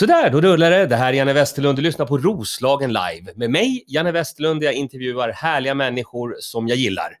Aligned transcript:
Sådär, 0.00 0.30
då 0.30 0.40
rullar 0.40 0.70
det. 0.70 0.86
Det 0.86 0.96
här 0.96 1.12
är 1.12 1.16
Janne 1.16 1.32
Westerlund. 1.32 1.78
Du 1.78 1.82
lyssnar 1.82 2.06
på 2.06 2.18
Roslagen 2.18 2.92
live. 2.92 3.32
Med 3.34 3.50
mig, 3.50 3.84
Janne 3.86 4.12
Westerlund, 4.12 4.60
där 4.60 4.66
jag 4.66 4.74
intervjuar 4.74 5.28
härliga 5.28 5.74
människor 5.74 6.36
som 6.40 6.68
jag 6.68 6.78
gillar. 6.78 7.16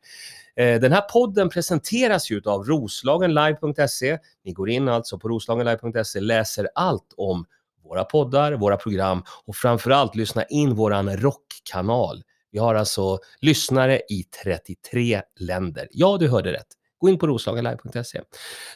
Eh, 0.56 0.80
den 0.80 0.92
här 0.92 1.00
podden 1.00 1.48
presenteras 1.48 2.30
ju 2.30 2.42
av 2.44 2.64
roslagenlive.se. 2.64 4.18
Ni 4.44 4.52
går 4.52 4.70
in 4.70 4.88
alltså 4.88 5.18
på 5.18 5.28
roslagenlive.se, 5.28 6.20
läser 6.20 6.68
allt 6.74 7.14
om 7.16 7.44
våra 7.84 8.04
poddar, 8.04 8.52
våra 8.52 8.76
program 8.76 9.22
och 9.46 9.56
framförallt 9.56 10.14
lyssna 10.14 10.44
in 10.44 10.74
våran 10.74 11.16
rockkanal. 11.16 12.22
Vi 12.52 12.58
har 12.58 12.74
alltså 12.74 13.18
lyssnare 13.40 13.96
i 13.96 14.24
33 14.44 15.22
länder. 15.40 15.88
Ja, 15.90 16.16
du 16.20 16.28
hörde 16.28 16.52
rätt. 16.52 16.79
Gå 17.00 17.08
in 17.08 17.18
på 17.18 17.26
roslagenlive.se. 17.26 18.20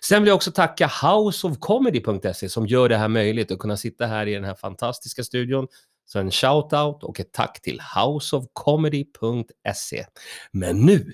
Sen 0.03 0.23
vill 0.23 0.29
jag 0.29 0.37
också 0.37 0.53
tacka 0.53 0.91
houseofcomedy.se 1.03 2.49
som 2.49 2.67
gör 2.67 2.89
det 2.89 2.97
här 2.97 3.09
möjligt 3.09 3.53
att 3.53 3.59
kunna 3.59 3.77
sitta 3.77 4.07
här 4.07 4.27
i 4.27 4.35
den 4.35 4.45
här 4.45 4.55
fantastiska 4.55 5.25
studion. 5.25 5.67
Så 6.07 6.19
en 6.19 6.31
shout-out 6.31 7.03
och 7.03 7.21
ett 7.21 7.33
tack 7.33 7.63
till 7.63 7.81
houseofcomedy.se. 7.97 10.07
Men 10.51 10.87
nu, 10.87 11.13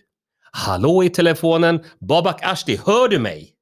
hallå 0.52 1.04
i 1.04 1.10
telefonen, 1.10 1.84
Babak 2.00 2.40
Ashti, 2.42 2.80
hör 2.86 3.08
du 3.08 3.18
mig? 3.18 3.54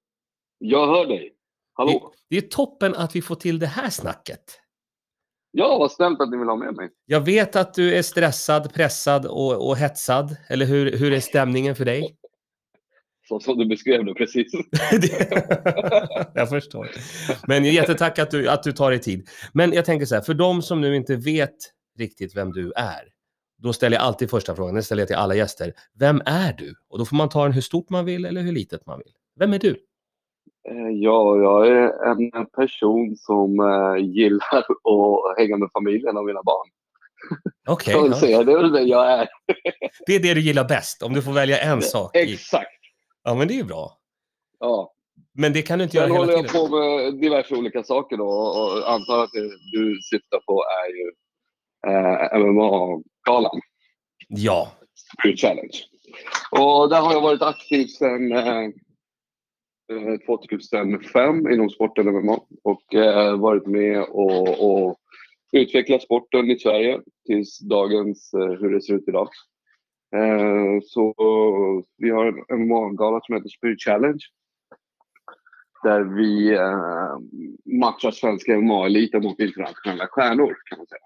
Jag 0.58 0.86
hör 0.86 1.06
dig. 1.06 1.32
Hallå? 1.72 2.12
Det 2.30 2.36
är 2.36 2.40
toppen 2.40 2.94
att 2.94 3.16
vi 3.16 3.22
får 3.22 3.34
till 3.34 3.58
det 3.58 3.66
här 3.66 3.90
snacket. 3.90 4.60
Ja, 5.50 5.78
vad 5.78 5.92
snällt 5.92 6.20
att 6.20 6.30
ni 6.30 6.36
vill 6.36 6.48
ha 6.48 6.56
med 6.56 6.74
mig. 6.74 6.90
Jag 7.06 7.20
vet 7.20 7.56
att 7.56 7.74
du 7.74 7.94
är 7.94 8.02
stressad, 8.02 8.74
pressad 8.74 9.26
och, 9.26 9.68
och 9.68 9.76
hetsad. 9.76 10.36
Eller 10.48 10.66
hur, 10.66 10.98
hur 10.98 11.12
är 11.12 11.20
stämningen 11.20 11.76
för 11.76 11.84
dig? 11.84 12.16
Så 13.28 13.40
som 13.40 13.58
du 13.58 13.66
beskrev 13.66 14.04
det 14.04 14.14
precis. 14.14 14.52
Jag 16.34 16.48
förstår. 16.48 16.88
Men 17.46 17.64
jättetack 17.64 18.18
att 18.18 18.30
du, 18.30 18.48
att 18.48 18.62
du 18.62 18.72
tar 18.72 18.90
dig 18.90 19.00
tid. 19.00 19.28
Men 19.52 19.72
jag 19.72 19.84
tänker 19.84 20.06
så 20.06 20.14
här, 20.14 20.22
för 20.22 20.34
de 20.34 20.62
som 20.62 20.80
nu 20.80 20.96
inte 20.96 21.16
vet 21.16 21.56
riktigt 21.98 22.36
vem 22.36 22.52
du 22.52 22.72
är, 22.76 23.02
då 23.62 23.72
ställer 23.72 23.96
jag 23.96 24.04
alltid 24.04 24.30
första 24.30 24.54
frågan, 24.56 24.74
den 24.74 24.82
ställer 24.82 25.00
jag 25.02 25.06
till 25.08 25.16
alla 25.16 25.34
gäster. 25.34 25.72
Vem 25.98 26.22
är 26.26 26.52
du? 26.52 26.74
Och 26.90 26.98
då 26.98 27.04
får 27.04 27.16
man 27.16 27.28
ta 27.28 27.42
den 27.42 27.52
hur 27.52 27.60
stort 27.60 27.90
man 27.90 28.04
vill 28.04 28.24
eller 28.24 28.40
hur 28.40 28.52
litet 28.52 28.86
man 28.86 28.98
vill. 28.98 29.12
Vem 29.38 29.52
är 29.52 29.58
du? 29.58 29.70
Eh, 30.70 30.88
Ja, 30.92 31.36
jag 31.36 31.68
är 31.68 32.36
en 32.36 32.46
person 32.46 33.16
som 33.16 33.60
eh, 33.60 34.04
gillar 34.04 34.58
att 34.58 35.38
hänga 35.38 35.56
med 35.56 35.68
familjen 35.72 36.16
och 36.16 36.24
mina 36.24 36.42
barn. 36.42 36.68
Okej, 37.68 37.94
man 37.94 38.14
ja. 38.22 38.42
Det 38.42 38.52
är 38.52 38.56
väl 38.56 38.72
det 38.72 38.82
jag 38.82 39.12
är. 39.12 39.28
det 40.06 40.14
är 40.14 40.20
det 40.20 40.34
du 40.34 40.40
gillar 40.40 40.64
bäst, 40.64 41.02
om 41.02 41.12
du 41.12 41.22
får 41.22 41.32
välja 41.32 41.58
en 41.58 41.82
sak. 41.94 42.10
Exakt. 42.16 42.77
Ja, 43.28 43.34
men 43.34 43.48
det 43.48 43.54
är 43.54 43.56
ju 43.56 43.64
bra. 43.64 43.92
Ja. 44.58 44.92
Men 45.32 45.52
det 45.52 45.62
kan 45.62 45.78
du 45.78 45.84
inte 45.84 45.96
Sen 45.96 46.00
göra 46.00 46.12
hela 46.12 46.18
håller 46.18 46.32
jag 46.32 46.48
tiden. 46.48 46.68
på 46.68 46.76
med 46.76 47.14
diverse 47.20 47.54
olika 47.54 47.82
saker 47.82 48.16
då 48.16 48.28
och 48.28 48.92
antar 48.92 49.24
att 49.24 49.30
det 49.32 49.48
du 49.72 49.98
syftar 50.10 50.40
på 50.46 50.64
är 50.64 50.88
ju 50.98 51.12
eh, 51.86 52.38
MMA-galan. 52.46 53.60
Ja, 54.28 54.72
Spirit 55.18 55.40
Challenge. 55.40 55.78
Och 56.50 56.88
där 56.88 57.00
har 57.00 57.12
jag 57.12 57.20
varit 57.20 57.42
aktiv 57.42 57.86
sedan 57.86 58.32
eh, 58.32 58.64
eh, 59.92 60.18
2005 60.26 61.50
inom 61.52 61.70
sporten 61.70 62.06
MMA 62.06 62.40
och 62.64 62.94
eh, 62.94 63.36
varit 63.36 63.66
med 63.66 64.02
och, 64.02 64.48
och 64.70 64.96
utvecklat 65.52 66.02
sporten 66.02 66.50
i 66.50 66.58
Sverige 66.58 67.00
tills 67.26 67.58
dagens 67.58 68.34
eh, 68.34 68.60
hur 68.60 68.74
det 68.74 68.82
ser 68.82 68.94
ut 68.94 69.08
idag. 69.08 69.28
Eh, 70.16 70.80
så 70.82 71.14
vi 71.98 72.10
har 72.10 72.26
en 72.26 72.66
MMA-gala 72.66 73.20
som 73.22 73.34
heter 73.34 73.48
Spirit 73.48 73.82
Challenge 73.82 74.20
där 75.82 76.00
vi 76.00 76.54
eh, 76.54 77.18
matchar 77.78 78.10
svenska 78.10 78.52
MMA-eliten 78.52 79.22
mot 79.22 79.40
internationella 79.40 80.06
stjärnor 80.06 80.56
kan 80.64 80.78
man 80.78 80.86
säga. 80.86 81.00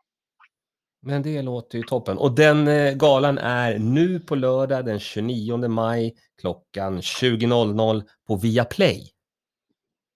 men 1.03 1.23
det 1.23 1.43
låter 1.43 1.79
ju 1.79 1.85
toppen. 1.85 2.19
Och 2.19 2.33
den 2.33 2.69
eh, 2.69 2.95
galan 2.95 3.39
är 3.39 3.79
nu 3.79 4.21
på 4.21 4.35
lördag 4.35 4.85
den 4.85 4.99
29 4.99 5.69
maj 5.69 6.15
klockan 6.41 7.01
20.00 7.01 8.03
på 8.27 8.37
Viaplay. 8.37 9.09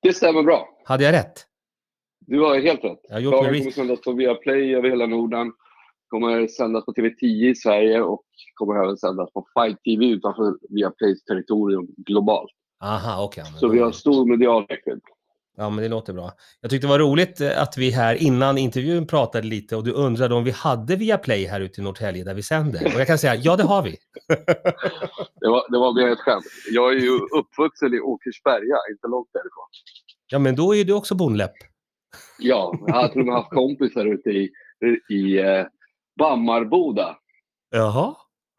Det 0.02 0.12
stämmer 0.12 0.42
bra. 0.42 0.68
Hade 0.84 1.04
jag 1.04 1.12
rätt? 1.12 1.46
Du 2.26 2.40
har 2.40 2.60
helt 2.60 2.84
rätt. 2.84 3.00
Jag 3.08 3.14
har 3.14 3.20
gjort 3.20 3.50
min 3.50 3.60
kommer 3.60 3.70
sändas 3.70 4.00
på 4.00 4.12
Viaplay 4.12 4.74
över 4.74 4.88
hela 4.88 5.06
Norden. 5.06 5.52
Kommer 6.16 6.48
sändas 6.48 6.84
på 6.84 6.92
TV10 6.92 7.50
i 7.50 7.54
Sverige 7.54 8.00
och 8.00 8.22
kommer 8.54 8.84
även 8.84 8.96
sändas 8.96 9.32
på 9.32 9.46
Fight 9.54 9.82
TV 9.82 10.06
utanför 10.06 10.54
Viaplays 10.68 11.24
territorium 11.24 11.86
globalt. 11.96 12.50
Aha, 12.84 13.32
men 13.36 13.46
Så 13.46 13.68
vi 13.68 13.78
har 13.78 13.92
stor 13.92 14.26
medial 14.26 14.66
räckvidd. 14.66 15.00
Ja, 15.56 15.70
men 15.70 15.82
det 15.82 15.88
låter 15.88 16.12
bra. 16.12 16.32
Jag 16.60 16.70
tyckte 16.70 16.86
det 16.86 16.90
var 16.90 16.98
roligt 16.98 17.40
eh, 17.40 17.62
att 17.62 17.78
vi 17.78 17.90
här 17.90 18.14
innan 18.14 18.58
intervjun 18.58 19.06
pratade 19.06 19.46
lite 19.46 19.76
och 19.76 19.84
du 19.84 19.92
undrade 19.92 20.34
om 20.34 20.44
vi 20.44 20.50
hade 20.50 20.96
Viaplay 20.96 21.46
här 21.46 21.60
ute 21.60 21.80
i 21.80 21.84
Norrtälje 21.84 22.24
där 22.24 22.34
vi 22.34 22.42
sänder. 22.42 22.84
Och 22.94 23.00
jag 23.00 23.06
kan 23.06 23.18
säga, 23.18 23.34
ja 23.34 23.56
det 23.56 23.62
har 23.62 23.82
vi. 23.82 23.96
Det 25.40 25.48
var, 25.48 25.70
det 25.70 25.78
var 25.78 25.94
mer 25.94 26.12
ett 26.12 26.18
skämt. 26.18 26.44
Jag 26.70 26.92
är 26.92 27.00
ju 27.00 27.10
uppvuxen 27.10 27.94
i 27.94 28.00
Åkersberga, 28.00 28.76
inte 28.90 29.08
långt 29.08 29.28
därifrån. 29.32 29.68
Ja, 30.26 30.38
men 30.38 30.56
då 30.56 30.74
är 30.74 30.84
du 30.84 30.92
också 30.92 31.14
bonläpp. 31.14 31.54
Ja, 32.38 32.78
jag 32.86 32.94
har 32.94 33.08
till 33.08 33.20
och 33.20 33.26
med 33.26 33.34
haft 33.34 33.50
kompisar 33.50 34.06
ute 34.06 34.30
i, 34.30 34.50
i 35.10 35.38
eh, 35.38 35.64
Bammarboda. 36.18 37.18
Jaha? 37.70 38.16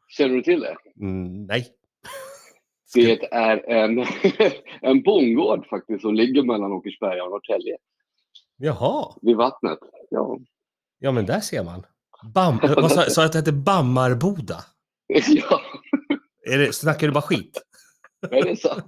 Känner 0.08 0.36
du 0.36 0.42
till 0.42 0.60
det? 0.60 0.76
Mm, 1.02 1.46
nej. 1.46 1.68
Det 2.94 3.34
är 3.34 3.70
en, 3.70 4.00
en 4.82 5.04
bondgård 5.04 5.68
faktiskt 5.70 6.02
som 6.02 6.16
ligger 6.16 6.44
mellan 6.44 6.72
Åkersberga 6.72 7.24
och 7.24 7.30
Norrtälje. 7.30 7.78
Jaha. 8.58 9.14
Vid 9.22 9.38
vattnet. 9.38 9.80
Ja. 10.10 10.38
Ja, 11.00 11.12
men 11.12 11.26
där 11.26 11.40
ser 11.40 11.64
man. 11.64 11.86
Bam, 12.34 12.60
vad 12.76 12.92
sa, 12.92 13.02
sa 13.02 13.22
jag 13.22 13.26
att 13.26 13.32
det 13.32 13.40
hette 13.40 13.52
Bammarboda? 13.52 14.58
ja, 15.28 15.62
Är 16.52 16.58
det, 16.58 16.74
snackar 16.76 17.08
du 17.08 17.14
bara 17.14 17.22
skit? 17.22 17.62
är 18.32 18.44
det 18.46 18.56
sant? 18.56 18.86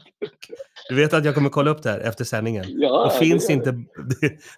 Du 0.89 0.95
vet 0.95 1.13
att 1.13 1.25
jag 1.25 1.35
kommer 1.35 1.49
kolla 1.49 1.71
upp 1.71 1.83
det 1.83 1.89
här 1.89 1.99
efter 1.99 2.23
sändningen. 2.23 2.65
Ja, 2.67 3.05
och 3.05 3.13
finns 3.13 3.49
inte... 3.49 3.83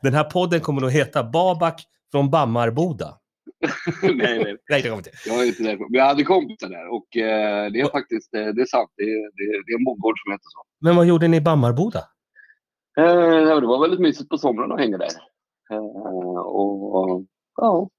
Den 0.02 0.14
här 0.14 0.24
podden 0.24 0.62
kommer 0.62 0.82
nog 0.82 0.92
heta 0.92 1.24
Babak 1.24 1.82
från 2.12 2.30
Bammarboda. 2.30 3.18
nej, 4.04 4.44
nej. 4.44 4.58
Nej, 4.70 4.82
det 4.82 4.90
kommer 4.90 4.98
inte. 4.98 5.12
Jag 5.26 5.44
är 5.44 5.48
inte 5.48 5.64
där. 5.64 5.78
Men 5.78 5.94
jag 5.94 6.06
hade 6.06 6.24
kompisar 6.24 6.70
där 6.70 6.88
och 6.88 7.18
eh, 7.18 7.72
det 7.72 7.80
är 7.80 7.92
faktiskt 7.92 8.34
eh, 8.34 8.46
det 8.46 8.62
är 8.62 8.66
sant. 8.66 8.92
Det 8.98 9.04
är, 9.04 9.32
det, 9.38 9.44
är, 9.44 9.66
det 9.66 9.72
är 9.72 9.78
en 9.78 9.84
bondgård 9.84 10.16
som 10.24 10.32
heter 10.32 10.44
så. 10.44 10.64
Men 10.80 10.96
vad 10.96 11.06
gjorde 11.06 11.28
ni 11.28 11.38
i 11.38 11.42
Bammarboda? 11.42 12.00
Eh, 12.98 13.60
det 13.60 13.68
var 13.68 13.82
väldigt 13.82 14.00
mysigt 14.00 14.30
på 14.30 14.38
somrarna 14.38 14.74
att 14.74 14.80
hänga 14.80 14.98
där. 14.98 15.12
Eh, 15.72 16.38
och, 16.38 17.26
ja. 17.56 17.90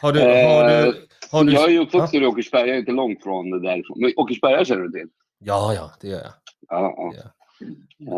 Har 0.00 0.12
du... 0.12 0.20
Har 0.20 0.68
du, 0.68 1.08
har 1.32 1.44
du 1.44 1.52
Jag 1.52 1.64
är 1.64 1.68
ju 1.68 1.78
uppvuxen 1.78 2.22
i 2.22 2.26
Åkersberga, 2.26 2.76
inte 2.76 2.92
långt 2.92 3.22
från 3.22 3.50
därifrån. 3.50 4.00
Men 4.00 4.12
Åkersberga 4.16 4.64
känner 4.64 4.82
du 4.82 4.90
till? 4.90 5.08
Ja, 5.38 5.74
ja, 5.74 5.90
det 6.00 6.08
gör 6.08 6.18
jag. 6.18 6.32
Ja, 6.68 6.94
ja. 6.96 7.12
Ja. 7.14 7.30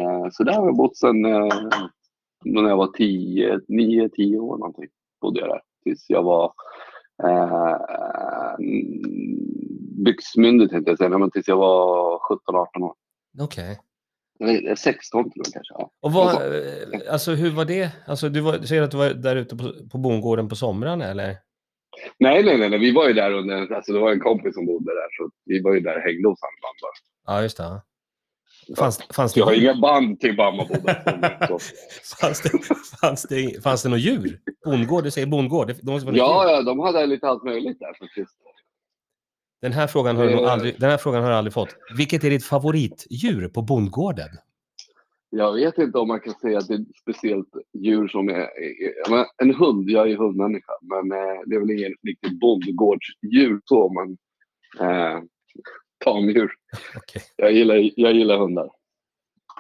Eh, 0.01 0.31
så 0.33 0.45
där 0.45 0.53
har 0.53 0.67
jag 0.67 0.77
bott 0.77 0.97
sedan 0.97 1.25
eh, 1.25 1.49
när 2.45 2.69
jag 2.69 2.77
var 2.77 2.87
10, 2.87 3.61
9, 3.69 4.09
10 4.09 4.39
år 4.39 4.59
någonting. 4.59 4.89
Bodde 5.23 5.41
jag 5.41 5.49
där. 5.49 5.61
Tills 5.85 6.05
jag 6.09 6.23
var 6.23 6.53
eh, 7.23 7.77
byxmyndig 10.05 10.71
tänkte 10.71 10.91
jag 10.91 10.99
säga, 10.99 11.19
men 11.19 11.31
tills 11.31 11.49
jag 11.49 11.57
var 11.57 12.19
17, 12.19 12.57
18 12.57 12.83
år. 12.83 12.95
Okej. 13.41 13.81
Eller 14.41 14.75
16 14.75 15.31
till 15.31 15.41
och 15.41 15.47
med 15.47 15.53
kanske. 15.53 15.75
Ja. 15.79 15.91
Och 16.01 16.13
vad, 16.13 16.35
eh, 16.35 17.13
alltså 17.13 17.33
hur 17.33 17.51
var 17.51 17.65
det? 17.65 17.91
Alltså 18.07 18.29
du, 18.29 18.41
var, 18.41 18.59
du 18.59 18.67
säger 18.67 18.83
att 18.83 18.91
du 18.91 18.97
var 18.97 19.09
där 19.09 19.37
ute 19.37 19.57
på, 19.57 19.73
på 19.93 19.99
bondgården 19.99 20.49
på 20.49 20.57
somrarna 20.57 21.05
eller? 21.05 21.37
Nej, 22.19 22.45
nej, 22.45 22.59
nej, 22.59 22.71
nej, 22.71 22.79
vi 22.79 22.93
var 22.93 23.09
ju 23.09 23.13
där 23.15 23.33
under, 23.33 23.73
alltså 23.73 23.93
det 23.93 23.99
var 23.99 24.13
en 24.13 24.21
kompis 24.21 24.55
som 24.55 24.67
bodde 24.67 24.91
där 24.91 25.09
så 25.17 25.31
vi 25.45 25.63
var 25.63 25.75
ju 25.75 25.81
där 25.81 25.97
och 25.97 26.03
hängde 26.03 26.29
hos 26.29 26.41
honom. 26.41 26.75
bara. 26.83 27.35
Ja, 27.35 27.43
just 27.43 27.57
det. 27.57 27.83
Fanns, 28.79 29.03
fanns, 29.15 29.37
jag 29.37 29.45
har 29.45 29.53
inga 29.53 29.75
band 29.75 30.21
till 30.21 30.37
Bammaboda. 30.37 30.95
Fanns, 32.21 32.43
det, 32.43 32.51
fanns, 33.01 33.23
det, 33.23 33.63
fanns 33.63 33.83
det 33.83 33.89
något 33.89 34.01
djur? 34.01 34.41
Bondgård? 34.65 35.05
Du 35.05 35.11
säger 35.11 35.27
bondgård. 35.27 35.67
Det 35.67 35.91
måste 35.93 36.07
vara 36.07 36.17
Ja, 36.17 36.45
djur. 36.45 36.53
ja, 36.55 36.63
de 36.63 36.79
hade 36.81 37.07
lite 37.07 37.29
allt 37.29 37.45
möjligt 37.45 37.79
där 37.81 37.95
faktiskt. 37.99 38.37
Den, 39.61 39.73
här 39.73 39.87
frågan 39.87 40.17
har 40.17 40.25
du 40.25 40.33
Eh. 40.33 40.53
aldrig, 40.53 40.81
den 40.81 40.91
här 40.91 40.97
frågan 40.99 41.23
har 41.23 41.31
jag 41.31 41.39
aldrig 41.39 41.53
fått. 41.55 41.77
Vilket 41.97 42.25
är 42.25 42.31
ditt 42.31 42.45
favoritdjur 42.45 43.49
på 43.49 43.63
bondgården? 43.63 44.29
Jag 45.31 45.53
vet 45.53 45.79
inte 45.79 45.99
om 45.99 46.09
man 46.09 46.21
kan 46.21 46.35
säga 46.35 46.59
att 46.59 46.69
det 46.69 46.75
är 46.75 46.79
ett 46.79 46.97
speciellt 47.03 47.49
djur 47.79 48.09
som 48.09 48.29
är... 48.29 48.49
En 49.43 49.55
hund, 49.55 49.91
jag 49.91 50.05
är 50.05 50.09
ju 50.11 50.17
hundmänniska, 50.17 50.73
men 50.83 51.13
eh, 51.19 51.41
det 51.47 51.55
är 51.57 51.61
väl 51.61 51.71
ingen 51.71 51.95
riktigt 52.07 52.41
bondgårdsdjur 52.41 53.61
så, 53.65 53.93
men 53.93 54.17
eh, 54.89 55.21
tamdjur. 56.05 56.51
Okej, 56.97 57.23
Jag 57.37 57.53
gillar, 57.53 57.91
jag 57.97 58.13
gillar 58.13 58.39
hundar. 58.39 58.71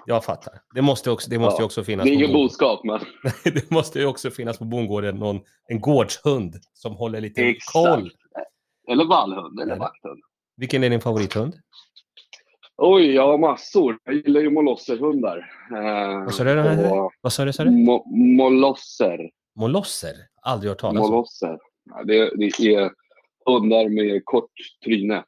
jag 0.06 0.24
fattar. 0.24 0.54
Det 0.74 0.82
måste, 0.82 1.10
också, 1.10 1.30
det 1.30 1.38
måste 1.38 1.60
ju 1.60 1.62
Ja. 1.62 1.66
också 1.66 1.84
finnas 1.84 2.04
Det 2.04 2.10
är 2.10 2.14
ingen 2.14 2.32
boskap, 2.32 2.84
men 2.84 3.00
Det 3.44 3.70
måste 3.70 3.98
ju 3.98 4.06
också 4.06 4.30
finnas 4.30 4.58
på 4.58 4.64
bondgården 4.64 5.16
någon, 5.16 5.40
en 5.68 5.80
gårdshund 5.80 6.54
som 6.72 6.94
håller 6.94 7.20
lite 7.20 7.42
Exakt. 7.42 7.72
koll. 7.72 8.10
eller 8.90 9.04
vallhund 9.04 9.60
eller 9.60 9.76
vakthund. 9.76 10.20
Vilken 10.56 10.84
är 10.84 10.90
din 10.90 11.00
favorithund? 11.00 11.54
Oj, 12.76 13.14
jag 13.14 13.26
har 13.26 13.38
massor. 13.38 13.98
Jag 14.04 14.14
gillar 14.14 14.40
ju 14.40 14.50
molosserhundar. 14.50 15.38
Eh, 15.70 16.24
Vad 16.24 16.34
sa 16.34 16.44
du? 16.44 16.90
och 16.90 17.12
Vad 17.20 17.32
sa 17.32 17.44
du? 17.44 17.52
Sa 17.52 17.64
du? 17.64 17.70
mo- 17.70 18.36
molosser. 18.36 19.30
Molosser? 19.56 20.14
Aldrig 20.42 20.68
hört 20.70 20.78
talas 20.80 21.04
om. 21.04 21.10
Molosser. 21.10 21.58
Ja, 21.90 22.04
det, 22.04 22.30
det 22.36 22.74
är 22.74 22.90
hundar 23.46 23.88
med 23.88 24.22
kort 24.24 24.50
tryne. 24.84 25.24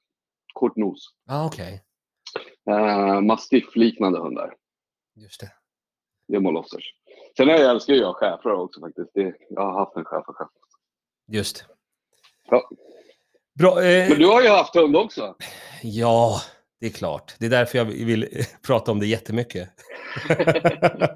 Kort 0.55 0.77
nos. 0.77 1.09
Ah, 1.29 1.47
Okej, 1.47 1.83
Eh, 2.71 3.21
Mastiffliknande 3.21 4.19
hundar. 4.21 4.55
just 5.17 5.41
det. 5.41 5.53
Det 6.29 6.37
är 6.37 6.41
molossers. 6.41 6.85
Sen 7.37 7.49
jag 7.49 7.61
älskar 7.61 7.95
jag 7.95 8.17
schäfrar 8.17 8.53
också 8.55 8.81
faktiskt. 8.81 9.11
Det, 9.15 9.35
jag 9.51 9.63
har 9.63 9.79
haft 9.79 9.97
en 9.97 10.05
schäfer 10.05 10.33
själv. 10.33 10.49
Just. 11.29 11.65
Ja. 12.51 12.71
Bra. 13.59 13.83
Eh, 13.85 14.09
Men 14.09 14.19
du 14.19 14.27
har 14.27 14.43
ju 14.43 14.49
haft 14.49 14.75
hund 14.75 14.97
också. 14.97 15.37
Ja, 15.83 16.41
det 16.81 16.87
är 16.87 16.91
klart. 16.91 17.35
Det 17.39 17.47
är 17.47 17.51
därför 17.51 17.79
jag 17.79 17.85
vill 17.85 18.29
prata 18.67 18.93
om 18.93 19.01
det 19.01 19.07
jättemycket. 19.07 19.69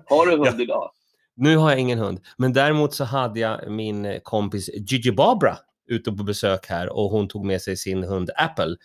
Har 0.07 0.27
du 0.27 0.37
hund 0.37 0.61
idag? 0.61 0.91
Nu 1.35 1.57
har 1.57 1.71
jag 1.71 1.79
ingen 1.81 1.99
hund, 1.99 2.21
men 2.39 2.53
däremot 2.53 2.95
så 2.95 3.05
hade 3.05 3.41
jag 3.41 3.71
min 3.71 4.21
kompis 4.23 4.69
Gigi 4.75 5.13
Barbara 5.13 5.59
ute 5.87 6.13
på 6.13 6.23
besök 6.25 6.67
här 6.67 6.89
och 6.97 7.11
hon 7.11 7.29
tog 7.29 7.45
med 7.45 7.63
sig 7.63 7.77
sin 7.77 8.03
hund 8.05 8.31
Apple. 8.37 8.77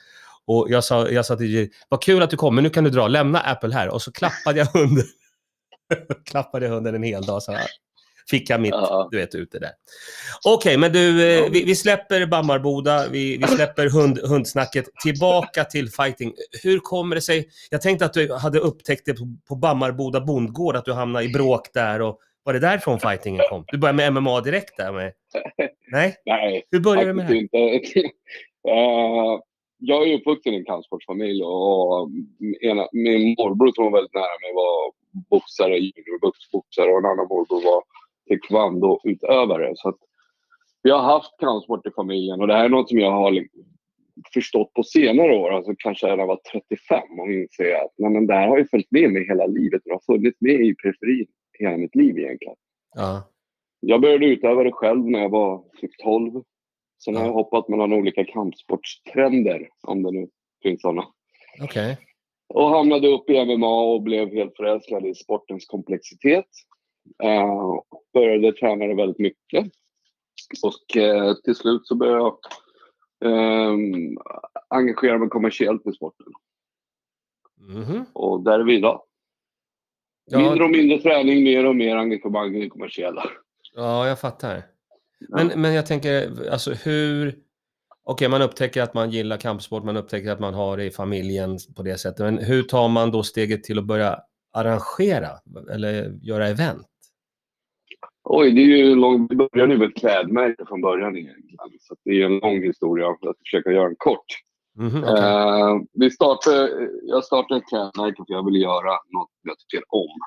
Och 0.47 0.67
jag 0.69 0.83
sa, 0.83 1.09
jag 1.09 1.25
sa 1.25 1.35
till 1.35 1.45
Gigi, 1.45 1.71
vad 1.89 2.01
kul 2.03 2.23
att 2.23 2.29
du 2.29 2.37
kom, 2.37 2.55
men 2.55 2.63
nu 2.63 2.69
kan 2.69 2.83
du 2.83 2.89
dra, 2.89 3.07
lämna 3.07 3.39
Apple 3.39 3.73
här. 3.73 3.89
Och 3.89 4.01
så 4.01 4.11
klappade 4.11 4.59
jag 4.59 4.65
hunden. 4.65 5.05
klappade 6.25 6.67
hunden 6.67 6.95
en 6.95 7.03
hel 7.03 7.23
dag, 7.25 7.43
så 7.43 7.51
här. 7.51 7.67
fick 8.29 8.49
jag 8.49 8.61
mitt, 8.61 8.71
Ja. 8.73 9.07
du 9.11 9.17
vet, 9.17 9.35
ute 9.35 9.59
där. 9.59 9.71
Okej, 10.45 10.77
men 10.77 10.93
du, 10.93 11.33
eh, 11.37 11.49
vi, 11.51 11.63
vi 11.63 11.75
släpper 11.75 12.25
Bammarboda, 12.25 13.07
vi, 13.11 13.37
vi 13.37 13.47
släpper 13.47 13.89
hund, 13.89 14.19
hundsnacket, 14.23 14.85
tillbaka 15.03 15.63
till 15.63 15.89
fighting. 15.91 16.33
Hur 16.63 16.79
kommer 16.79 17.15
det 17.15 17.21
sig, 17.21 17.49
jag 17.69 17.81
tänkte 17.81 18.05
att 18.05 18.13
du 18.13 18.33
hade 18.33 18.59
upptäckt 18.59 19.05
det 19.05 19.13
på, 19.13 19.35
på 19.47 19.55
Bammarboda 19.55 20.21
bondgård, 20.21 20.75
att 20.75 20.85
du 20.85 20.93
hamnade 20.93 21.25
i 21.25 21.29
bråk 21.29 21.73
där 21.73 22.01
och 22.01 22.19
var 22.43 22.53
det 22.53 22.59
därifrån 22.59 22.99
fightingen 22.99 23.41
kom? 23.49 23.63
Du 23.67 23.77
började 23.77 24.11
med 24.11 24.23
MMA 24.23 24.41
direkt 24.41 24.77
där 24.77 24.91
med? 24.91 25.13
Nej? 25.91 26.15
Nej, 26.25 26.63
Hur 26.71 26.79
började 26.79 27.07
du 27.07 27.13
med 27.13 27.25
det 27.27 27.33
här? 27.33 27.39
inte. 27.41 27.99
Eh, 28.69 29.39
jag 29.85 30.09
är 30.09 30.17
uppvuxen 30.17 30.53
i 30.53 30.57
en 30.57 30.65
kampsportsfamilj 30.65 31.43
och 31.43 32.09
ena, 32.61 32.87
min 32.91 33.35
morbror 33.39 33.71
som 33.75 33.83
var 33.85 33.91
väldigt 33.91 34.13
nära 34.13 34.37
mig 34.43 34.53
var 34.55 34.91
boxare, 35.29 35.77
juniorboxare 35.77 36.91
och 36.91 36.97
en 36.99 37.05
annan 37.05 37.27
morbror 37.27 37.61
var 37.63 37.83
taekwondo-utövare. 38.27 39.73
Så 39.75 39.89
att 39.89 39.97
vi 40.83 40.91
har 40.91 40.99
haft 41.01 41.37
kampsport 41.39 41.87
i 41.87 41.91
familjen 41.91 42.41
och 42.41 42.47
det 42.47 42.53
här 42.53 42.65
är 42.65 42.69
något 42.69 42.89
som 42.89 42.99
jag 42.99 43.11
har 43.11 43.31
li- 43.31 43.47
förstått 44.33 44.73
på 44.73 44.83
senare 44.83 45.37
år, 45.37 45.51
alltså 45.51 45.73
kanske 45.77 46.07
när 46.07 46.17
jag 46.17 46.27
var 46.27 46.39
35 46.51 47.19
och 47.19 47.31
inser 47.31 47.75
att 47.75 47.91
nej, 47.97 48.11
men 48.11 48.27
det 48.27 48.33
här 48.33 48.47
har 48.47 48.57
ju 48.57 48.67
följt 48.67 48.91
med 48.91 49.11
mig 49.11 49.27
hela 49.27 49.45
livet. 49.45 49.81
Det 49.85 49.91
har 49.91 50.13
funnits 50.15 50.41
med 50.41 50.53
i 50.61 50.75
periferin 50.75 51.25
hela 51.59 51.77
mitt 51.77 51.95
liv 51.95 52.17
egentligen. 52.19 52.55
Ja. 52.95 53.23
Jag 53.79 54.01
började 54.01 54.25
utöva 54.25 54.63
det 54.63 54.71
själv 54.71 55.05
när 55.05 55.19
jag 55.19 55.29
var 55.29 55.63
typ 55.81 55.91
12. 56.03 56.43
Sen 57.05 57.15
har 57.15 57.21
Ja. 57.23 57.27
jag 57.27 57.33
hoppat 57.33 57.67
mellan 57.69 57.93
olika 57.93 58.25
kampsportstrender, 58.25 59.69
om 59.81 60.03
det 60.03 60.11
nu 60.11 60.27
finns 60.63 60.81
sådana. 60.81 61.03
Okej. 61.61 61.97
Och 62.53 62.69
hamnade 62.69 63.07
upp 63.07 63.29
i 63.29 63.45
MMA 63.45 63.81
och 63.83 64.01
blev 64.01 64.29
helt 64.33 64.55
förälskad 64.57 65.05
i 65.05 65.15
sportens 65.15 65.65
komplexitet. 65.65 66.45
Eh, 67.23 67.73
började 68.13 68.51
träna 68.51 68.85
det 68.87 68.95
väldigt 68.95 69.19
mycket. 69.19 69.65
Och 70.63 70.97
eh, 70.97 71.33
till 71.43 71.55
slut 71.55 71.87
så 71.87 71.95
började 71.95 72.17
jag 72.19 72.37
eh, 73.25 73.73
engagera 74.67 75.17
mig 75.17 75.29
kommersiellt 75.29 75.87
i 75.87 75.93
sporten. 75.93 76.27
Mhm. 77.57 78.05
Och 78.13 78.43
där 78.43 78.59
är 78.59 78.63
vi 78.63 78.75
idag. 78.77 79.01
Ja, 80.25 80.39
Mindre 80.39 80.63
och 80.63 80.69
mindre 80.71 80.97
träning, 80.97 81.43
mer 81.43 81.65
och 81.65 81.75
mer 81.75 81.95
engagemang 81.95 82.55
i 82.55 82.59
det 82.61 82.69
kommersiella. 82.69 83.23
ja, 83.75 84.07
jag 84.07 84.19
fattar. 84.19 84.61
Ja. 85.29 85.35
Men, 85.35 85.61
men 85.61 85.73
jag 85.73 85.85
tänker, 85.85 86.31
alltså 86.51 86.73
hur... 86.73 87.35
Okej, 88.05 88.29
man 88.29 88.41
upptäcker 88.41 88.81
att 88.81 88.93
man 88.93 89.11
gillar 89.11 89.37
kampsport, 89.37 89.83
man 89.83 89.97
upptäcker 89.97 90.31
att 90.31 90.39
man 90.39 90.53
har 90.53 90.77
det 90.77 90.85
i 90.85 90.91
familjen 90.91 91.57
på 91.75 91.83
det 91.83 91.97
sättet. 91.97 92.19
Men 92.19 92.37
hur 92.37 92.63
tar 92.63 92.89
man 92.89 93.11
då 93.11 93.23
steget 93.23 93.63
till 93.63 93.79
att 93.79 93.85
börja 93.85 94.19
arrangera 94.53 95.29
eller 95.71 96.19
göra 96.21 96.47
event? 96.47 96.87
Oj, 98.23 98.51
det 98.51 98.61
är 98.61 98.65
ju 98.65 98.95
lång... 98.95 99.27
Vi 99.29 99.35
började 99.35 99.73
ju 99.73 99.79
med 99.79 99.87
ett 99.87 99.95
klädmärke 99.95 100.65
från 100.67 100.81
början 100.81 101.17
egentligen. 101.17 101.57
Så 101.79 101.95
det 102.05 102.21
är 102.21 102.25
en 102.25 102.37
lång 102.37 102.63
historia. 102.63 103.05
Jag 103.05 103.17
ska 103.17 103.33
försöka 103.45 103.71
göra 103.71 103.87
en 103.87 103.95
kort. 103.97 104.25
Mhm, 104.75 105.03
okej. 105.03 105.13
Eh, 105.13 105.81
vi 105.93 106.11
startade, 106.11 106.89
jag 107.03 107.23
startade 107.23 107.59
ett 107.59 107.67
klädmärke 107.69 108.23
för 108.27 108.33
jag 108.33 108.45
ville 108.45 108.59
göra 108.59 108.91
något 108.91 109.29
jag 109.43 109.55
tycker 109.59 109.83
om. 109.87 110.19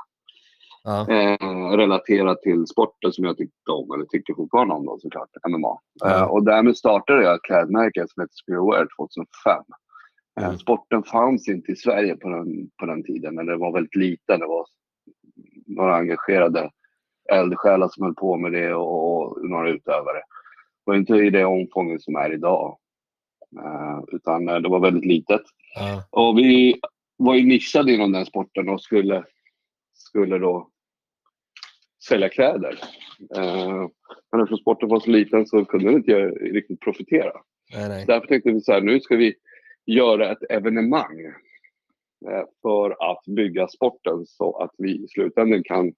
Ja, 0.86 1.06
Eh, 1.10 1.70
relaterat 1.76 2.42
till 2.42 2.66
sporten 2.66 3.12
som 3.12 3.24
jag 3.24 3.36
tyckte 3.36 3.70
om, 3.70 3.92
eller 3.94 4.04
tycker 4.04 4.34
fortfarande 4.34 4.74
om 4.74 4.86
då 4.86 4.98
såklart, 4.98 5.28
MMA. 5.48 5.78
Ja. 5.94 6.16
Eh, 6.16 6.22
och 6.24 6.44
därmed 6.44 6.76
startade 6.76 7.22
jag 7.22 7.34
ett 7.34 7.42
klädmärke 7.42 8.06
som 8.08 8.20
heter 8.22 8.34
Spearwear 8.42 8.88
2005. 8.96 9.62
Eh, 10.40 10.44
Mm. 10.46 10.58
Sporten 10.58 11.02
fanns 11.02 11.48
inte 11.48 11.72
i 11.72 11.76
Sverige 11.76 12.16
på 12.16 12.28
den, 12.28 12.70
på 12.80 12.86
den 12.86 13.02
tiden, 13.04 13.38
eller 13.38 13.52
det 13.52 13.58
var 13.58 13.72
väldigt 13.72 13.96
liten. 13.96 14.40
Det 14.40 14.46
var 14.46 14.66
några 15.66 15.96
engagerade 15.96 16.70
eldsjälar 17.32 17.88
som 17.88 18.04
höll 18.04 18.14
på 18.14 18.36
med 18.36 18.52
det 18.52 18.74
och, 18.74 19.22
och 19.22 19.48
några 19.50 19.68
utövare. 19.68 20.18
Det 20.18 20.84
var 20.90 20.94
inte 20.94 21.14
i 21.14 21.30
det 21.30 21.44
omfånget 21.44 22.02
som 22.02 22.16
är 22.16 22.32
idag. 22.32 22.78
Eh, 23.58 24.00
utan 24.12 24.48
eh, 24.48 24.56
det 24.56 24.68
var 24.68 24.80
väldigt 24.80 25.04
litet. 25.04 25.42
ja, 25.74 26.02
Och 26.10 26.38
vi 26.38 26.80
var 27.16 27.34
ju 27.34 27.46
nischade 27.46 27.92
inom 27.92 28.12
den 28.12 28.26
sporten 28.26 28.68
och 28.68 28.82
skulle, 28.82 29.24
skulle 29.94 30.38
då 30.38 30.68
sälja 32.08 32.28
kläder. 32.28 32.78
Eh, 33.36 33.88
men 34.32 34.40
eftersom 34.40 34.58
sporten 34.58 34.88
var 34.88 35.00
så 35.00 35.10
liten 35.10 35.46
så 35.46 35.64
kunde 35.64 35.88
vi 35.88 35.94
inte 35.94 36.28
riktigt 36.28 36.80
profitera. 36.80 37.32
nej, 37.72 37.88
nej. 37.88 38.04
Därför 38.06 38.26
tänkte 38.26 38.52
vi 38.52 38.60
så 38.60 38.72
här, 38.72 38.80
nu 38.80 39.00
ska 39.00 39.16
vi 39.16 39.34
göra 39.86 40.32
ett 40.32 40.50
evenemang 40.50 41.20
eh, 42.30 42.44
för 42.62 43.10
att 43.10 43.24
bygga 43.26 43.68
sporten 43.68 44.26
så 44.26 44.56
att 44.56 44.70
vi 44.78 45.04
i 45.04 45.08
slutändan 45.08 45.62
kan, 45.62 45.92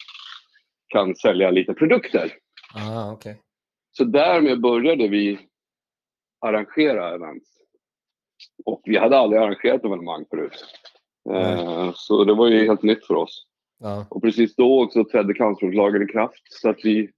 kan 0.88 1.16
sälja 1.16 1.50
lite 1.50 1.74
produkter. 1.74 2.32
Ah, 2.74 3.12
okej. 3.12 3.40
Så 3.92 4.04
därmed 4.04 4.60
började 4.60 5.08
vi 5.08 5.38
arrangera 6.40 7.14
events. 7.14 7.48
Och 8.64 8.80
vi 8.84 8.96
hade 8.96 9.18
aldrig 9.18 9.42
arrangerat 9.42 9.84
evenemang 9.84 10.24
förut. 10.30 10.64
Eh, 11.34 11.92
så 11.94 12.24
det 12.24 12.34
var 12.34 12.48
ju 12.48 12.66
helt 12.66 12.82
nytt 12.82 13.06
för 13.06 13.14
oss. 13.14 13.46
Ja, 13.80 14.06
Och 14.10 14.22
precis 14.22 14.56
då 14.56 14.84
också 14.84 15.04
trädde 15.04 15.34
kampsportslagen 15.34 16.02
i 16.02 16.06
kraft. 16.06 16.42
Så 16.50 16.68
att 16.70 16.76
vi, 16.84 17.10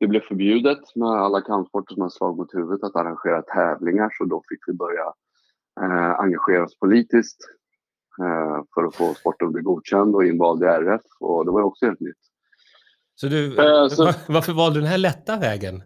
det 0.00 0.06
blev 0.06 0.20
förbjudet 0.20 0.96
med 0.96 1.08
alla 1.08 1.40
kampsporter 1.40 1.94
som 1.94 2.02
har 2.02 2.08
slag 2.10 2.36
mot 2.36 2.54
huvudet 2.54 2.84
att 2.84 2.96
arrangera 2.96 3.42
tävlingar. 3.42 4.10
Så 4.18 4.24
då 4.24 4.42
fick 4.48 4.58
vi 4.66 4.72
börja 4.72 5.04
eh, 5.80 6.20
engagera 6.20 6.64
oss 6.64 6.78
politiskt 6.78 7.38
eh, 8.22 8.64
för 8.74 8.84
att 8.84 8.94
få 8.96 9.14
sporten 9.14 9.46
att 9.46 9.52
bli 9.52 9.62
godkänd 9.62 10.14
och 10.14 10.24
invald 10.24 10.62
i 10.62 10.66
RF. 10.66 11.02
Och 11.20 11.44
det 11.44 11.50
var 11.50 11.62
också 11.62 11.86
helt 11.86 12.00
nytt. 12.00 12.16
så 13.14 13.26
du, 13.26 13.46
Eh, 13.58 13.88
så- 13.88 14.04
var- 14.04 14.14
varför 14.32 14.52
valde 14.52 14.76
du 14.78 14.80
den 14.80 14.90
här 14.90 14.98
lätta 14.98 15.36
vägen? 15.38 15.82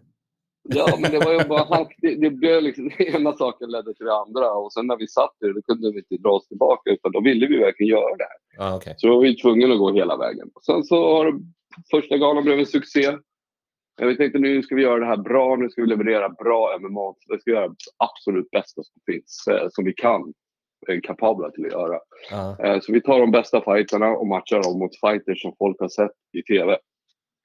Ja, 0.69 0.97
men 0.99 1.11
det 1.11 1.19
var 1.19 1.33
ju 1.33 1.47
bara 1.47 1.63
hack. 1.63 1.95
Det, 1.97 2.15
det 2.15 2.29
blev 2.29 2.63
liksom, 2.63 2.89
det 2.97 3.15
ena 3.15 3.33
saken 3.33 3.69
ledde 3.71 3.93
till 3.93 4.05
det 4.05 4.15
andra. 4.15 4.51
Och 4.51 4.73
sen 4.73 4.87
när 4.87 4.97
vi 4.97 5.07
satt 5.07 5.35
där, 5.39 5.53
då 5.53 5.61
kunde 5.61 5.91
vi 5.91 5.97
inte 5.97 6.23
dra 6.23 6.29
oss 6.31 6.47
tillbaka. 6.47 6.89
Utan 6.89 7.11
då 7.11 7.21
ville 7.21 7.47
vi 7.47 7.57
verkligen 7.57 7.89
göra 7.89 8.15
det 8.15 8.23
här. 8.23 8.37
Ja, 8.57 8.75
okej. 8.75 8.93
Så 8.97 9.07
då 9.07 9.15
var 9.15 9.21
vi 9.21 9.35
tvungna 9.35 9.73
att 9.73 9.79
gå 9.79 9.93
hela 9.93 10.17
vägen. 10.17 10.49
Sen 10.65 10.83
så 10.83 10.95
har 10.95 11.39
första 11.91 12.17
galan 12.17 12.43
blev 12.43 12.59
en 12.59 12.65
succé. 12.65 13.17
Jag 14.01 14.17
tänkte 14.17 14.39
nu 14.39 14.63
ska 14.63 14.75
vi 14.75 14.81
göra 14.81 14.99
det 14.99 15.05
här 15.05 15.17
bra. 15.17 15.55
Nu 15.55 15.69
ska 15.69 15.81
vi 15.81 15.87
leverera 15.87 16.29
bra 16.29 16.77
MMA. 16.79 17.13
Vi 17.29 17.39
ska 17.39 17.51
göra 17.51 17.67
det 17.67 17.75
absolut 17.97 18.51
bästa 18.51 18.83
som 18.83 19.01
finns, 19.05 19.47
eh, 19.49 19.67
som 19.71 19.85
vi 19.85 19.93
kan. 19.93 20.33
Är 20.87 21.01
kapabla 21.01 21.49
till 21.51 21.65
att 21.65 21.71
göra. 21.71 21.99
Ja, 22.31 22.57
Eh, 22.65 22.79
så 22.79 22.93
vi 22.93 23.01
tar 23.01 23.19
de 23.19 23.31
bästa 23.31 23.61
fighterna 23.61 24.07
och 24.09 24.27
matchar 24.27 24.63
dem 24.63 24.79
mot 24.79 24.99
fighters 24.99 25.41
som 25.41 25.53
folk 25.59 25.79
har 25.79 25.89
sett 25.89 26.11
i 26.37 26.41
TV. 26.43 26.77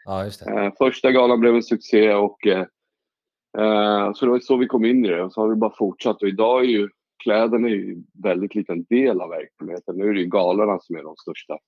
ja, 0.04 0.24
just 0.24 0.44
det. 0.44 0.50
Eh, 0.52 0.72
första 0.78 1.12
galan 1.12 1.40
blev 1.40 1.54
en 1.54 1.62
succé 1.62 2.14
och 2.14 2.46
eh, 2.46 2.58
eh, 2.60 2.66
så 4.14 4.24
det 4.24 4.30
var 4.30 4.38
så 4.38 4.56
vi 4.56 4.66
kom 4.66 4.84
in 4.84 5.04
i 5.04 5.08
det. 5.08 5.22
Och 5.22 5.32
så 5.32 5.40
har 5.40 5.48
vi 5.48 5.54
bara 5.54 5.74
fortsatt. 5.76 6.22
Och 6.22 6.28
idag 6.28 6.64
är 6.64 6.68
ju 6.68 6.88
kläderna 7.22 7.68
är 7.68 7.72
ju 7.72 7.92
en 7.92 8.06
väldigt 8.22 8.54
liten 8.54 8.84
del 8.84 9.20
av 9.20 9.28
verksamheten. 9.28 9.96
Nu 9.96 10.08
är 10.08 10.12
det 10.14 10.20
ju 10.20 10.26
galorna 10.26 10.78
som 10.80 10.96
är 10.96 11.02
de 11.02 11.16
största 11.16 11.58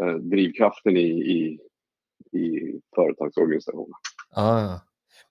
eh, 0.00 0.14
drivkraften 0.14 0.96
i, 0.96 1.08
i, 1.10 1.58
i 2.38 2.72
företagsorganisationen. 2.94 3.94
Ja. 4.34 4.80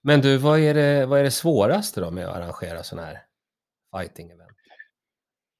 Men 0.02 0.20
du, 0.20 0.36
vad 0.36 0.58
är, 0.58 0.74
det, 0.74 1.06
vad 1.06 1.20
är 1.20 1.24
det 1.24 1.30
svåraste 1.30 2.00
då 2.00 2.10
med 2.10 2.28
att 2.28 2.36
arrangera 2.36 2.82
sådana 2.82 3.06
här 3.06 3.18
fighting-event? 3.92 4.48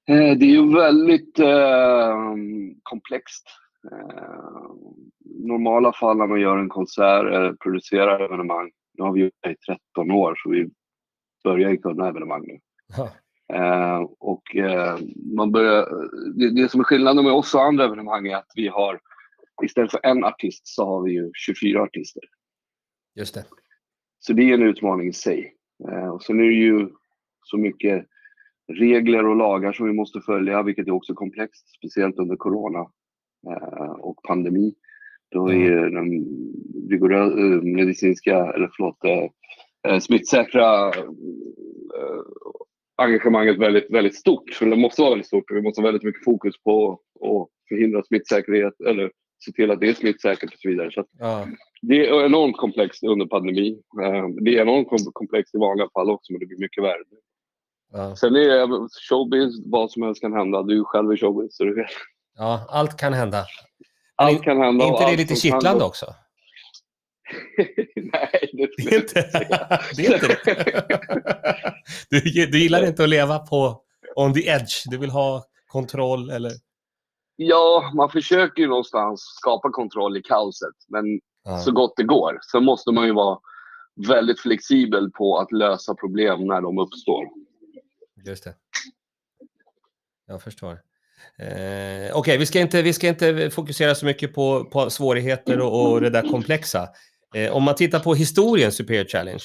Eh, 0.08 0.38
det 0.38 0.44
är 0.44 0.50
ju 0.50 0.74
väldigt 0.74 1.38
eh, 1.38 2.16
komplext. 2.82 3.46
Eh, 3.92 4.70
normala 5.24 5.92
fall 5.92 6.16
när 6.16 6.26
man 6.26 6.40
gör 6.40 6.58
en 6.58 6.68
konsert 6.68 7.24
eller 7.24 7.52
producerar 7.52 8.20
evenemang. 8.20 8.70
Nu 8.98 9.04
har 9.04 9.12
vi 9.12 9.20
gjort 9.20 9.32
det 9.40 9.50
i 9.50 9.56
13 9.94 10.10
år 10.10 10.34
så 10.42 10.50
vi 10.50 10.70
börjar 11.44 11.70
ju 11.70 11.76
kunna 11.76 12.08
evenemang 12.08 12.44
nu. 12.46 12.58
Eh, 13.54 14.00
och 14.18 14.56
eh, 14.56 14.98
man 15.36 15.52
börjar, 15.52 15.88
det, 16.38 16.62
det 16.62 16.68
som 16.68 16.80
är 16.80 16.84
skillnaden 16.84 17.24
med 17.24 17.32
oss 17.32 17.54
och 17.54 17.64
andra 17.64 17.84
evenemang 17.84 18.26
är 18.26 18.36
att 18.36 18.52
vi 18.54 18.68
har, 18.68 19.00
istället 19.64 19.90
för 19.90 20.00
en 20.02 20.24
artist 20.24 20.66
så 20.66 20.86
har 20.86 21.02
vi 21.02 21.12
ju 21.12 21.30
24 21.34 21.82
artister. 21.82 22.22
Just 23.14 23.34
det. 23.34 23.44
Så 24.18 24.32
det 24.32 24.42
är 24.42 24.54
en 24.54 24.62
utmaning 24.62 25.08
i 25.08 25.12
sig. 25.12 25.54
Eh, 25.88 26.08
och 26.08 26.22
sen 26.22 26.40
är 26.40 26.44
det 26.44 26.54
ju 26.54 26.88
så 27.44 27.56
mycket 27.58 28.06
regler 28.72 29.26
och 29.26 29.36
lagar 29.36 29.72
som 29.72 29.86
vi 29.86 29.92
måste 29.92 30.20
följa, 30.20 30.62
vilket 30.62 30.86
är 30.86 30.92
också 30.92 31.14
komplext, 31.14 31.68
speciellt 31.76 32.18
under 32.18 32.36
corona 32.36 32.78
eh, 33.50 33.90
och 33.90 34.22
pandemi. 34.22 34.74
Då 35.30 35.52
är 35.52 35.90
den 35.90 36.26
rigorösa 36.90 37.38
eh, 37.38 37.62
medicinska, 37.62 38.36
eller 38.52 38.70
förlåt, 38.76 39.04
eh, 39.04 39.92
eh, 39.92 39.98
smittsäkra 40.00 40.88
eh, 40.88 42.20
engagemanget 42.96 43.58
väldigt, 43.58 43.90
väldigt 43.90 44.14
stort. 44.18 44.52
Så 44.52 44.64
det 44.64 44.76
måste 44.76 45.02
vara 45.02 45.10
väldigt 45.10 45.26
stort 45.26 45.44
vi 45.50 45.62
måste 45.62 45.80
ha 45.80 45.86
väldigt 45.86 46.02
mycket 46.02 46.24
fokus 46.24 46.54
på 46.62 46.92
att 46.92 47.48
förhindra 47.68 48.02
smittsäkerhet 48.02 48.80
eller 48.88 49.10
se 49.44 49.52
till 49.52 49.70
att 49.70 49.80
det 49.80 49.88
är 49.88 49.94
smittsäkert 49.94 50.52
och 50.54 50.58
så 50.60 50.68
vidare. 50.68 50.90
Så 50.92 51.04
Ja. 51.18 51.46
det 51.82 52.08
är 52.08 52.24
enormt 52.26 52.56
komplext 52.56 53.02
under 53.04 53.26
pandemi. 53.26 53.78
Eh, 54.02 54.28
Det 54.28 54.58
är 54.58 54.62
enormt 54.62 54.88
kom- 54.88 55.12
komplext 55.12 55.54
i 55.54 55.58
vanliga 55.58 55.88
fall 55.94 56.10
också, 56.10 56.32
men 56.32 56.40
det 56.40 56.46
blir 56.46 56.58
mycket 56.58 56.84
värre. 56.84 57.02
Ja. 57.92 58.16
Sen 58.16 58.36
är 58.36 58.40
det 58.48 58.88
showbiz, 59.08 59.62
vad 59.66 59.90
som 59.90 60.02
helst 60.02 60.20
kan 60.20 60.32
hända. 60.32 60.62
Du 60.62 60.72
är 60.72 60.76
ju 60.76 60.84
själv 60.84 61.12
i 61.12 61.16
showbiz, 61.16 61.56
så 61.56 61.64
du 61.64 61.74
vet. 61.74 61.86
ja, 62.38 62.66
allt 62.70 62.96
kan 63.00 63.12
hända. 63.12 63.44
Allt 64.18 64.42
kan 64.42 64.58
hända. 64.58 64.84
Är 64.84 64.88
inte 64.88 65.10
det 65.10 65.16
lite 65.16 65.36
kittlande 65.36 65.84
också? 65.84 66.06
Nej, 67.96 68.50
det 68.52 68.68
Det 68.76 68.94
är 68.94 69.00
inte 69.00 69.20
det. 69.96 70.06
Är 70.06 70.14
inte 70.14 70.28
det. 70.28 71.74
Du, 72.10 72.46
du 72.46 72.58
gillar 72.58 72.86
inte 72.86 73.02
att 73.02 73.08
leva 73.08 73.38
på 73.38 73.82
on 74.16 74.34
the 74.34 74.48
edge. 74.48 74.82
Du 74.90 74.98
vill 74.98 75.10
ha 75.10 75.44
kontroll 75.66 76.30
eller? 76.30 76.52
Ja, 77.36 77.92
man 77.96 78.10
försöker 78.10 78.62
ju 78.62 78.68
någonstans 78.68 79.20
skapa 79.20 79.70
kontroll 79.70 80.16
i 80.16 80.22
kaoset, 80.22 80.74
men 80.88 81.04
Ja. 81.44 81.58
så 81.58 81.72
gott 81.72 81.92
det 81.96 82.02
går. 82.04 82.38
Sen 82.52 82.64
måste 82.64 82.92
man 82.92 83.06
ju 83.06 83.12
vara 83.12 83.38
väldigt 84.08 84.40
flexibel 84.40 85.10
på 85.10 85.38
att 85.38 85.52
lösa 85.52 85.94
problem 85.94 86.46
när 86.46 86.60
de 86.60 86.78
uppstår. 86.78 87.24
Just 88.26 88.44
det. 88.44 88.54
Jag 90.26 90.42
förstår. 90.42 90.78
Eh, 91.38 92.16
Okej, 92.16 92.38
vi, 92.38 92.46
ska 92.46 92.60
inte, 92.60 92.82
vi 92.82 92.92
ska 92.92 93.08
inte 93.08 93.50
fokusera 93.50 93.94
så 93.94 94.06
mycket 94.06 94.34
på, 94.34 94.64
på 94.64 94.90
svårigheter 94.90 95.60
och, 95.60 95.92
och 95.92 96.00
det 96.00 96.10
där 96.10 96.28
komplexa. 96.30 96.88
Eh, 97.34 97.52
om 97.52 97.62
man 97.62 97.74
tittar 97.74 97.98
på 97.98 98.14
historien 98.14 98.72
Superior 98.72 99.04
Challenge. 99.04 99.44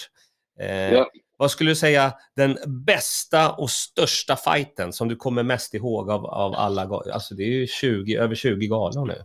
Eh, 0.60 0.94
Ja. 0.94 1.10
Vad 1.38 1.52
skulle 1.52 1.72
du 1.72 1.76
säga 1.76 2.14
den 2.36 2.58
bästa 2.86 3.52
och 3.52 3.70
största 3.70 4.36
fighten 4.36 4.94
som 4.94 5.08
du 5.08 5.16
kommer 5.16 5.44
mest 5.44 5.74
ihåg 5.74 6.10
av, 6.10 6.26
av 6.26 6.54
alla 6.54 6.86
galor? 6.86 7.12
Alltså 7.12 7.36
det 7.36 7.44
är 7.44 7.48
ju 7.48 7.68
20, 7.68 8.16
över 8.16 8.36
20 8.36 8.68
galor 8.68 9.06
nu. 9.08 9.16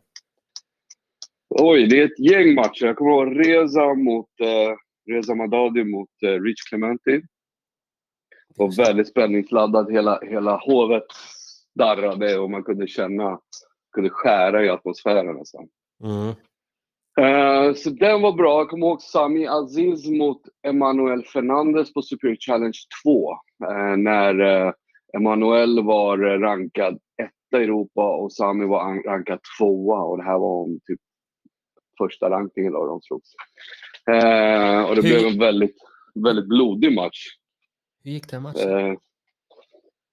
Oj, 1.48 1.86
det 1.86 2.00
är 2.00 2.04
ett 2.04 2.18
gäng 2.18 2.54
matcher. 2.54 2.86
Jag 2.86 2.96
kommer 2.96 3.10
ihåg 3.10 3.46
Reza 3.46 3.94
mot 3.94 4.28
eh, 4.40 4.74
Reza 5.14 5.34
Madadi 5.34 5.84
mot 5.84 6.08
eh, 6.22 6.42
Rich 6.42 6.62
Clementi. 6.68 7.20
Det 8.48 8.56
var 8.56 8.76
väldigt 8.76 9.08
spänningsladdat. 9.08 9.90
Hela, 9.90 10.20
hela 10.22 10.56
hovet 10.56 11.04
darrade 11.78 12.38
och 12.38 12.50
man 12.50 12.62
kunde 12.64 12.86
känna, 12.86 13.40
kunde 13.92 14.10
skära 14.10 14.64
i 14.64 14.68
atmosfären 14.68 15.36
nästan. 15.36 15.68
Mm. 16.04 16.34
Eh, 17.20 17.74
så 17.74 17.90
den 17.90 18.22
var 18.22 18.32
bra. 18.32 18.58
Jag 18.58 18.68
kommer 18.68 18.86
ihåg 18.86 19.02
Sami 19.02 19.46
Aziz 19.46 20.08
mot 20.08 20.42
Emanuel 20.66 21.24
Fernandez 21.24 21.92
på 21.94 22.02
Superior 22.02 22.36
Challenge 22.40 22.78
2. 23.04 23.32
eh, 23.70 23.96
när 23.96 24.40
uh, 24.40 24.72
Emanuel 25.16 25.84
var 25.84 26.18
eh, 26.26 26.38
rankad 26.40 26.98
etta 27.22 27.62
i 27.62 27.64
Europa 27.64 28.16
och 28.16 28.32
Sami 28.32 28.66
var 28.66 28.80
an- 28.80 29.02
rankad 29.02 29.38
tvåa. 29.58 29.98
Och 30.02 30.16
det 30.18 30.24
här 30.24 30.38
var 30.38 30.62
om 30.64 30.80
typ 30.86 31.00
första 31.98 32.30
rankingen 32.30 32.72
då 32.72 32.86
de 32.86 33.00
slogs. 33.00 33.28
Eh, 34.10 34.82
och 34.90 34.96
det 34.96 35.02
Hur- 35.02 35.18
blev 35.20 35.26
en 35.32 35.38
väldigt, 35.38 35.76
väldigt 36.14 36.48
blodig 36.48 36.94
match. 36.94 37.26
Hur 38.04 38.10
gick 38.10 38.30
den 38.30 38.42
matchen? 38.42 38.68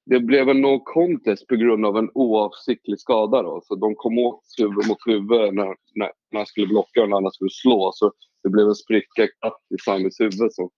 Det 0.06 0.20
blev 0.20 0.50
en 0.50 0.62
no 0.62 0.80
contest 0.84 1.48
på 1.48 1.56
grund 1.56 1.86
av 1.86 1.98
en 1.98 2.10
oavsiktlig 2.14 3.00
skada. 3.00 3.42
Då. 3.42 3.62
Så 3.64 3.76
de 3.76 3.96
kom 3.96 4.18
åt 4.18 4.42
huvud 4.58 4.88
mot 4.88 4.98
huvud 5.06 5.54
när, 5.54 5.76
när 5.96 6.12
man 6.34 6.46
skulle 6.46 6.68
blocka 6.68 7.02
och 7.02 7.08
den 7.08 7.14
andra 7.18 7.32
skulle 7.32 7.50
slå. 7.50 7.92
Så 7.94 8.12
det 8.44 8.50
blev 8.50 8.68
en 8.68 8.76
spricka 8.76 9.24
i 9.24 9.78
Samis 9.86 10.20
huvud. 10.20 10.54
Så, 10.54 10.70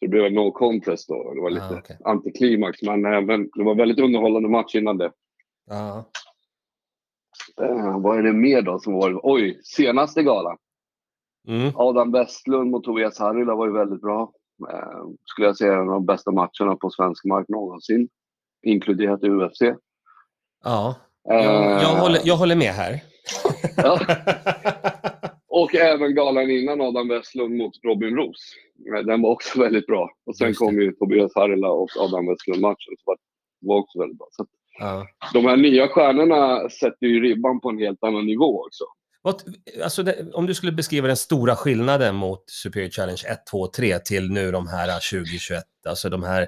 det 0.00 0.08
blev 0.08 0.24
en 0.24 0.34
no 0.34 0.50
contest. 0.50 1.08
Då. 1.08 1.34
Det 1.34 1.40
var 1.40 1.50
lite 1.50 1.66
Ah, 1.74 1.78
okej. 1.78 1.98
antiklimax. 2.04 2.82
Men, 2.82 3.04
eh, 3.04 3.20
men 3.20 3.50
det 3.54 3.64
var 3.64 3.72
en 3.72 3.78
väldigt 3.78 4.00
underhållande 4.00 4.48
match 4.48 4.74
innan 4.74 4.98
det. 4.98 5.12
Ja. 5.66 6.04
Eh, 7.62 8.00
vad 8.00 8.18
är 8.18 8.22
det 8.22 8.32
mer 8.32 8.62
då 8.62 8.78
som 8.78 8.92
var? 8.92 9.20
Oj, 9.22 9.60
senaste 9.64 10.22
galan. 10.22 10.56
Mm. 11.48 11.72
Adam 11.76 12.12
Westlund 12.12 12.70
mot 12.70 12.84
Tobias 12.84 13.18
Harila 13.18 13.54
var 13.54 13.66
ju 13.66 13.72
väldigt 13.72 14.00
bra. 14.00 14.32
Eh, 14.70 15.02
skulle 15.24 15.46
jag 15.46 15.56
säga 15.56 15.72
en 15.72 15.80
av 15.80 15.86
de 15.86 16.06
bästa 16.06 16.30
matcherna 16.32 16.76
på 16.80 16.90
svensk 16.90 17.24
mark 17.24 17.48
någonsin. 17.48 18.08
Inkluderat 18.66 19.20
UFC. 19.24 19.60
ja. 20.64 20.94
Eh, 21.30 21.36
Jag, 21.36 21.82
jag, 21.82 21.88
håller, 21.96 22.20
jag 22.24 22.36
håller 22.36 22.56
med 22.56 22.72
här. 22.72 23.00
Ja. 23.76 24.00
Och 25.48 25.74
även 25.74 26.14
galan 26.14 26.50
innan 26.50 26.80
Adam 26.80 27.08
Westlund 27.08 27.56
mot 27.56 27.72
Robin 27.84 28.16
Roos. 28.16 28.52
Eh, 28.96 29.06
Den 29.06 29.22
var 29.22 29.30
också 29.30 29.60
väldigt 29.60 29.86
bra. 29.86 30.10
Och 30.26 30.36
sen 30.36 30.48
det. 30.48 30.54
kom 30.54 30.74
ju 30.80 30.92
Tobias 30.92 31.32
Harila 31.34 31.68
och 31.70 31.90
Adam 32.00 32.26
Westlund-matchen. 32.26 32.94
som 33.04 33.16
var- 33.60 33.76
också 33.78 33.98
väldigt 33.98 34.18
bra. 34.18 34.26
Så 34.30 34.46
ja. 34.78 35.06
de 35.32 35.44
här 35.46 35.56
nya 35.56 35.88
stjärnorna 35.88 36.68
sätter 36.70 37.06
ju 37.06 37.20
ribban 37.22 37.60
på 37.60 37.68
en 37.68 37.78
helt 37.78 38.02
annan 38.04 38.26
nivå 38.26 38.64
också. 38.66 38.84
Alltså 39.82 40.02
det, 40.02 40.32
om 40.34 40.46
du 40.46 40.54
skulle 40.54 40.72
beskriva 40.72 41.06
den 41.06 41.16
stora 41.16 41.56
skillnaden 41.56 42.14
mot 42.14 42.50
Superior 42.50 42.90
Challenge 42.90 43.22
1, 43.30 43.46
2, 43.50 43.66
3 43.66 43.98
till 43.98 44.30
nu 44.30 44.50
de 44.50 44.66
här 44.68 44.86
2021, 45.10 45.64
alltså 45.88 46.08
de 46.08 46.22
här 46.22 46.46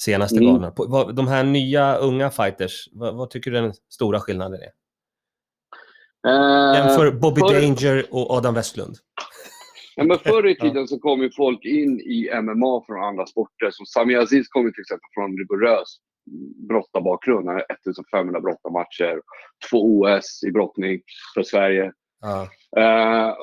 senaste 0.00 0.36
Mm. 0.36 0.46
galorna. 0.46 0.70
På- 0.70 1.12
De 1.12 1.28
här 1.28 1.44
nya 1.44 1.96
unga 1.96 2.30
fighters, 2.30 2.88
vad, 2.92 3.16
vad 3.16 3.30
tycker 3.30 3.50
du 3.50 3.60
den 3.60 3.72
stora 3.88 4.20
skillnaden 4.20 4.60
är? 4.60 4.70
Eh, 6.28 6.78
Jämför 6.78 7.10
Bobby 7.10 7.40
för- 7.40 7.60
Danger 7.60 8.06
och 8.10 8.30
Adam 8.30 8.54
Westlund. 8.54 8.96
Ja, 9.96 10.04
men 10.04 10.18
förr 10.18 10.46
i 10.46 10.56
Ja. 10.58 10.64
tiden 10.68 10.88
så 10.88 10.98
kom 10.98 11.22
ju 11.22 11.30
folk 11.36 11.64
in 11.64 12.00
i 12.00 12.30
MMA 12.42 12.84
från 12.86 13.04
andra 13.04 13.26
sporter. 13.26 13.70
Som 13.70 13.86
Sami 13.86 14.14
Aziz 14.16 14.48
kom 14.48 14.66
ju 14.66 14.72
till 14.72 14.80
exempel 14.80 15.08
från 15.14 15.30
en 15.30 15.36
rigorös 15.38 15.96
brottarbakgrund. 16.68 17.46
Han 17.46 17.54
har 17.56 17.66
1500 17.72 18.40
brottarmatcher, 18.40 19.20
två 19.70 19.78
OS 20.00 20.42
i 20.46 20.50
brottning 20.52 21.00
för 21.34 21.42
Sverige. 21.42 21.92
Ja. 22.20 22.42
Eh, 22.82 23.34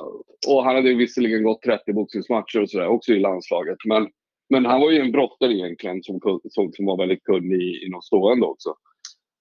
och 0.48 0.64
han 0.64 0.74
hade 0.76 0.94
visserligen 0.94 1.42
gått 1.42 1.62
30 1.62 1.92
boxningsmatcher 1.92 2.62
och 2.62 2.70
sådär 2.70 2.86
också 2.86 3.12
i 3.12 3.18
landslaget. 3.20 3.76
Men, 3.88 4.08
men 4.50 4.66
han 4.66 4.80
var 4.80 4.90
ju 4.90 4.98
en 5.00 5.12
brottare 5.12 5.52
egentligen 5.52 6.02
som, 6.02 6.20
som, 6.50 6.72
som 6.72 6.86
var 6.86 6.96
väldigt 6.98 7.22
kunnig 7.24 7.60
i- 7.62 7.86
inom 7.86 8.02
stående 8.02 8.46
också. 8.46 8.74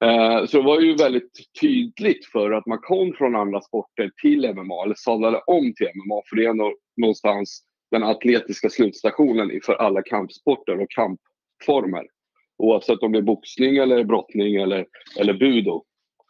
Eh, 0.05 0.45
så 0.45 0.57
det 0.57 0.63
var 0.63 0.79
ju 0.81 0.95
väldigt 0.95 1.31
tydligt 1.61 2.25
för 2.25 2.51
att 2.51 2.65
man 2.65 2.77
kom 2.81 3.13
från 3.13 3.35
andra 3.35 3.61
sporter 3.61 4.11
till 4.21 4.53
MMA, 4.55 4.83
eller 4.83 4.95
sadlade 4.95 5.41
om 5.47 5.73
till 5.73 5.87
MMA, 5.95 6.21
för 6.29 6.35
det 6.35 6.45
är 6.45 6.73
någonstans 7.01 7.61
den 7.91 8.03
atletiska 8.03 8.69
slutstationen 8.69 9.51
i- 9.51 9.61
för 9.61 9.73
alla 9.73 10.01
kampsporter 10.01 10.79
och 10.81 10.87
kampformer. 10.89 12.07
Oavsett 12.57 12.99
om 13.03 13.11
det 13.11 13.17
är 13.17 13.21
boxning 13.21 13.77
eller 13.77 14.03
brottning 14.03 14.55
eller, 14.55 14.85
eller 15.19 15.33
budo. 15.33 15.83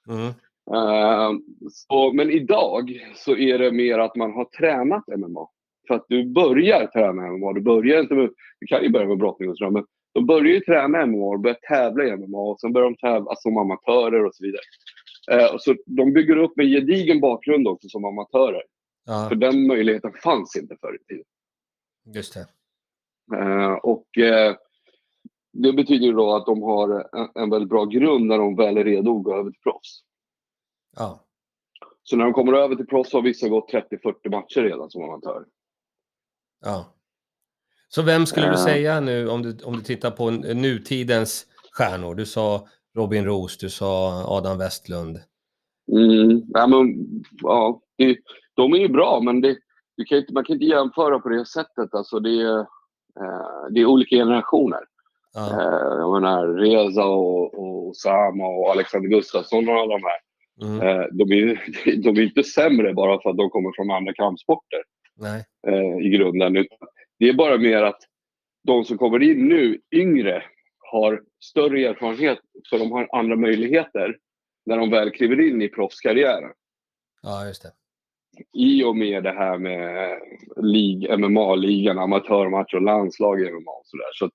Mm. 0.10 0.28
Eh, 0.74 1.32
så, 1.72 2.14
men 2.14 2.32
idag 2.32 3.00
så 3.16 3.38
är 3.38 3.60
det 3.60 3.72
mer 3.72 4.00
att 4.00 4.16
man 4.16 4.34
har 4.34 4.46
tränat 4.46 5.04
MMA. 5.08 5.48
För 5.88 5.96
att 5.96 6.06
du 6.10 6.26
börjar 6.26 6.88
träna 6.88 7.32
MMA. 7.32 7.54
Du, 7.54 7.62
börjar 7.62 8.02
inte 8.02 8.14
med, 8.14 8.30
du 8.60 8.68
kan 8.68 8.84
ju 8.84 8.90
börja 8.90 9.08
med 9.08 9.18
brottning 9.18 9.50
och 9.50 9.58
sådär, 9.58 9.72
men 9.72 9.86
de 10.14 10.26
börjar 10.26 10.54
ju 10.54 10.60
träna 10.60 11.06
MMA 11.06 11.26
och 11.26 11.40
börjar 11.40 11.58
tävla 11.68 12.04
i 12.04 12.18
MMA 12.18 12.38
och 12.38 12.60
sen 12.60 12.74
börjar 12.74 12.90
de 12.90 12.96
tävla 12.96 13.36
som 13.36 13.58
amatörer 13.58 14.26
och 14.26 14.36
så 14.36 14.44
vidare. 14.44 14.62
Eh, 15.32 15.54
och 15.54 15.62
så 15.62 15.76
de 15.86 16.14
bygger 16.14 16.38
upp 16.38 16.60
en 16.60 16.68
gedigen 16.70 17.20
bakgrund 17.20 17.68
också 17.68 17.90
som 17.90 18.06
amatörer. 18.06 18.64
Ja, 19.06 19.26
För 19.30 19.36
den 19.36 19.68
möjligheten 19.68 20.14
fanns 20.24 20.56
inte 20.56 20.76
förr 20.82 20.96
i 20.96 21.04
tiden. 21.04 21.26
just 22.16 22.34
det. 22.34 22.48
Eh, 23.38 23.74
och 23.74 24.18
eh, 24.18 24.56
det 25.54 25.74
betyder 25.74 26.14
då 26.14 26.36
att 26.36 26.46
de 26.46 26.62
har 26.62 26.90
en, 27.20 27.30
en 27.44 27.50
väldigt 27.50 27.70
bra 27.70 27.86
grund 27.86 28.26
när 28.26 28.38
de 28.38 28.56
väl 28.56 28.78
är 28.78 28.84
redo 28.84 29.18
att 29.18 29.24
gå 29.24 29.36
över 29.36 29.52
till 29.52 29.62
proffs. 29.62 30.02
Ja. 30.96 31.20
Så 32.04 32.18
när 32.18 32.24
de 32.24 32.34
kommer 32.34 32.54
över 32.54 32.76
till 32.76 32.88
proffs 32.88 33.14
har 33.14 33.22
vissa 33.22 33.50
gått 33.50 33.74
30-40 33.74 34.32
matcher 34.32 34.62
redan 34.62 34.90
som 34.90 35.04
amatör. 35.04 35.46
Ja. 36.62 36.86
Så 37.90 38.02
vem 38.02 38.26
skulle 38.26 38.46
du 38.46 38.52
Eh. 38.52 38.58
säga 38.58 39.00
nu, 39.00 39.30
om 39.30 39.42
du, 39.42 39.58
om 39.64 39.76
du 39.76 39.82
tittar 39.82 40.12
på 40.12 40.32
nutidens 40.32 41.46
stjärnor? 41.72 42.16
Du 42.16 42.26
sa 42.26 42.68
Robin 42.98 43.26
Roos, 43.26 43.58
du 43.58 43.70
sa 43.70 44.24
Adam 44.38 44.58
Westlund. 44.58 45.18
Mm. 45.92 46.42
Ja, 46.48 46.68
men, 46.68 46.96
ja, 47.42 47.82
det, 47.98 48.18
de 48.54 48.74
är 48.74 48.78
ju 48.78 48.88
bra, 48.90 49.20
men 49.24 49.42
det, 49.42 49.58
du 49.98 50.06
kan 50.06 50.18
inte, 50.18 50.34
man 50.34 50.44
kan 50.46 50.54
inte 50.54 50.66
jämföra 50.66 51.20
på 51.20 51.30
det 51.30 51.46
sättet. 51.46 51.94
Alltså 51.94 52.20
det, 52.20 52.42
är, 52.42 52.60
eh, 53.20 53.66
det 53.72 53.80
är 53.82 53.86
olika 53.86 54.16
generationer. 54.16 54.80
Ja. 55.34 55.50
Eh, 55.52 55.98
jag 56.00 56.14
menar 56.22 56.48
Reza 56.48 57.06
och, 57.06 57.54
och 57.54 57.88
Osama 57.88 58.48
och 58.48 58.72
Alexander 58.72 59.10
Gustafsson 59.10 59.70
och 59.70 59.76
alla 59.76 59.98
de 59.98 60.04
här. 60.04 60.20
Mm. 60.62 60.88
Eh, 60.88 61.06
de, 61.12 61.32
är, 61.32 61.64
de 62.04 62.18
är 62.18 62.22
inte 62.22 62.44
sämre 62.44 62.94
bara 62.94 63.22
för 63.22 63.30
att 63.30 63.38
de 63.38 63.50
kommer 63.50 63.72
från 63.76 63.92
andra 63.92 64.14
kampsporter. 64.14 64.84
Eh, 65.68 66.06
i 66.06 66.10
grunden. 66.10 66.58
Utan 66.58 66.78
Det 67.20 67.30
är 67.30 67.34
bara 67.34 67.58
mer 67.58 67.84
att 67.84 68.02
de 68.64 68.86
som 68.86 68.98
kommer 68.98 69.24
in 69.24 69.48
nu, 69.48 69.80
yngre, 69.92 70.44
har 70.92 71.24
större 71.44 71.88
erfarenhet 71.88 72.40
så 72.64 72.78
de 72.78 72.92
har 72.92 73.08
andra 73.12 73.36
möjligheter 73.36 74.18
när 74.66 74.78
de 74.78 74.90
väl 74.90 75.12
kliver 75.12 75.42
in 75.50 75.62
i 75.62 75.68
proffskarriären. 75.70 76.52
Ja, 77.22 77.48
just 77.48 77.64
det. 77.64 77.72
I 78.54 78.84
och 78.84 78.96
med 78.96 79.24
det 79.24 79.32
här 79.32 79.58
med 79.58 80.20
lig, 80.58 81.10
MMA-ligan, 81.20 82.00
amatörmatcher 82.00 82.76
och 82.76 82.82
landslag 82.82 83.42
i 83.42 83.52
MMA 83.52 83.72
och 83.72 83.86
sådär. 83.86 84.10
Så 84.14 84.26
att 84.26 84.34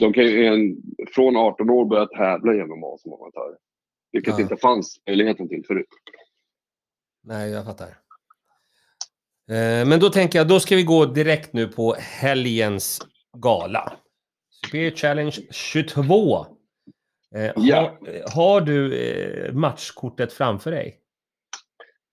de 0.00 0.12
kan 0.12 0.24
ju 0.24 0.46
en, 0.46 0.76
från 1.14 1.36
18 1.36 1.70
år 1.70 1.84
börja 1.84 2.06
tävla 2.06 2.54
i 2.54 2.64
MMA 2.64 2.98
som 2.98 3.12
amatörer. 3.12 3.58
Vilket 4.12 4.34
Ja. 4.38 4.42
inte 4.42 4.56
fanns 4.56 5.00
möjligheten 5.06 5.48
till 5.48 5.64
förut. 5.66 5.86
Nej, 7.22 7.50
jag 7.50 7.64
fattar. 7.64 7.88
Eh, 9.50 9.86
Men 9.88 10.00
då 10.00 10.08
tänker 10.10 10.38
jag, 10.38 10.48
då 10.48 10.60
ska 10.60 10.76
vi 10.76 10.82
gå 10.82 11.04
direkt 11.06 11.52
nu 11.52 11.68
på 11.68 11.94
helgens 11.98 13.00
gala. 13.38 13.92
Superior 14.64 14.90
Challenge 14.96 15.36
22. 15.50 16.46
Eh, 17.34 17.52
Ja. 17.56 17.76
har, 17.76 18.30
har 18.34 18.60
du 18.60 18.94
eh, 18.98 19.52
matchkortet 19.52 20.32
framför 20.32 20.70
dig? 20.70 20.98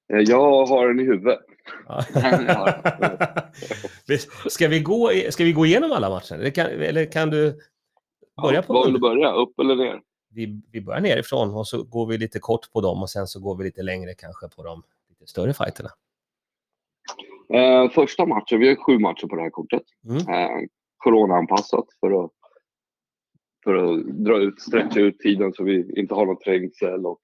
Jag 0.08 0.66
har 0.66 0.88
den 0.88 1.00
i 1.00 1.04
huvudet. 1.04 1.40
Ja. 1.88 2.04
Ja. 2.48 2.82
Ska, 4.50 4.68
vi 4.68 4.80
gå, 4.80 5.12
ska 5.30 5.44
vi 5.44 5.52
gå 5.54 5.66
igenom 5.66 5.92
alla 5.92 6.10
matcher? 6.10 6.34
Eller 6.36 6.50
kan, 6.50 6.66
eller 6.66 7.12
kan 7.12 7.30
du 7.30 7.60
börja 8.42 8.62
på 8.62 8.74
Var 8.74 8.86
vill 8.86 8.94
du 8.94 9.00
börja? 9.00 9.32
Upp 9.32 9.60
eller 9.60 9.76
ner? 9.76 10.02
vi, 10.30 10.62
vi 10.72 10.82
börjar 10.82 11.02
nerifrån 11.02 11.54
och 11.54 11.68
så 11.68 11.84
går 11.84 12.06
vi 12.08 12.18
lite 12.18 12.40
kort 12.40 12.72
på 12.72 12.82
dem 12.82 13.02
och 13.02 13.10
sen 13.10 13.28
så 13.28 13.40
går 13.40 13.58
vi 13.58 13.64
lite 13.64 13.82
längre 13.84 14.14
kanske 14.14 14.48
på 14.50 14.64
de 14.64 14.84
lite 15.10 15.28
större 15.32 15.54
fighterna. 15.54 15.90
Eh, 17.54 17.90
första 17.90 18.26
matchen, 18.26 18.60
vi 18.60 18.68
har 18.68 18.76
sju 18.76 19.00
matcher 19.00 19.28
på 19.28 19.36
det 19.36 19.42
här 19.42 19.50
kortet. 19.50 19.84
Mm. 20.10 20.18
Eh, 20.18 20.66
Corona-anpassat 20.98 21.86
för 22.00 22.26
att, 22.26 22.32
för 23.64 23.76
att 23.76 24.06
dra 24.06 24.38
ut, 24.38 24.62
stretcha 24.62 25.00
ut 25.00 25.20
tiden 25.20 25.54
så 25.54 25.64
vi 25.64 26.00
inte 26.00 26.14
har 26.14 26.26
någon 26.26 26.40
trängsel 26.40 27.06
och 27.06 27.20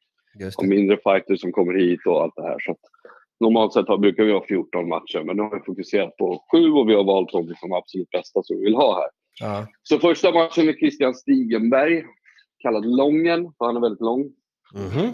och 0.58 0.66
mindre 0.68 0.98
fighters 1.04 1.42
som 1.42 1.52
kommer 1.52 1.74
hit 1.74 2.00
och 2.06 2.22
allt 2.24 2.34
det 2.36 2.42
här. 2.44 2.56
Så 2.60 2.72
att, 2.72 2.78
normalt 3.40 3.74
sett 3.74 3.88
har, 3.88 3.98
brukar 3.98 4.24
vi 4.24 4.32
ha 4.32 4.46
14 4.48 4.88
matcher, 4.90 5.24
men 5.24 5.36
nu 5.38 5.42
har 5.44 5.56
vi 5.56 5.66
fokuserat 5.66 6.18
på 6.18 6.44
sju 6.52 6.72
och 6.72 6.90
vi 6.90 6.94
har 6.96 7.04
valt 7.04 7.32
de 7.32 7.48
liksom 7.48 7.74
absolut 7.74 8.10
bästa 8.10 8.44
som 8.44 8.58
vi 8.58 8.64
vill 8.64 8.76
ha 8.76 8.96
här. 9.02 9.10
Ja. 9.40 9.68
Så 9.84 10.00
första 10.00 10.32
matchen 10.32 10.70
är 10.70 10.74
Christian 10.74 11.16
Stigenberg, 11.16 12.06
kallad 12.60 12.86
Lången, 12.86 13.54
för 13.58 13.66
han 13.66 13.78
är 13.78 13.82
väldigt 13.82 14.02
lång, 14.02 14.32
Mhm. 14.74 15.10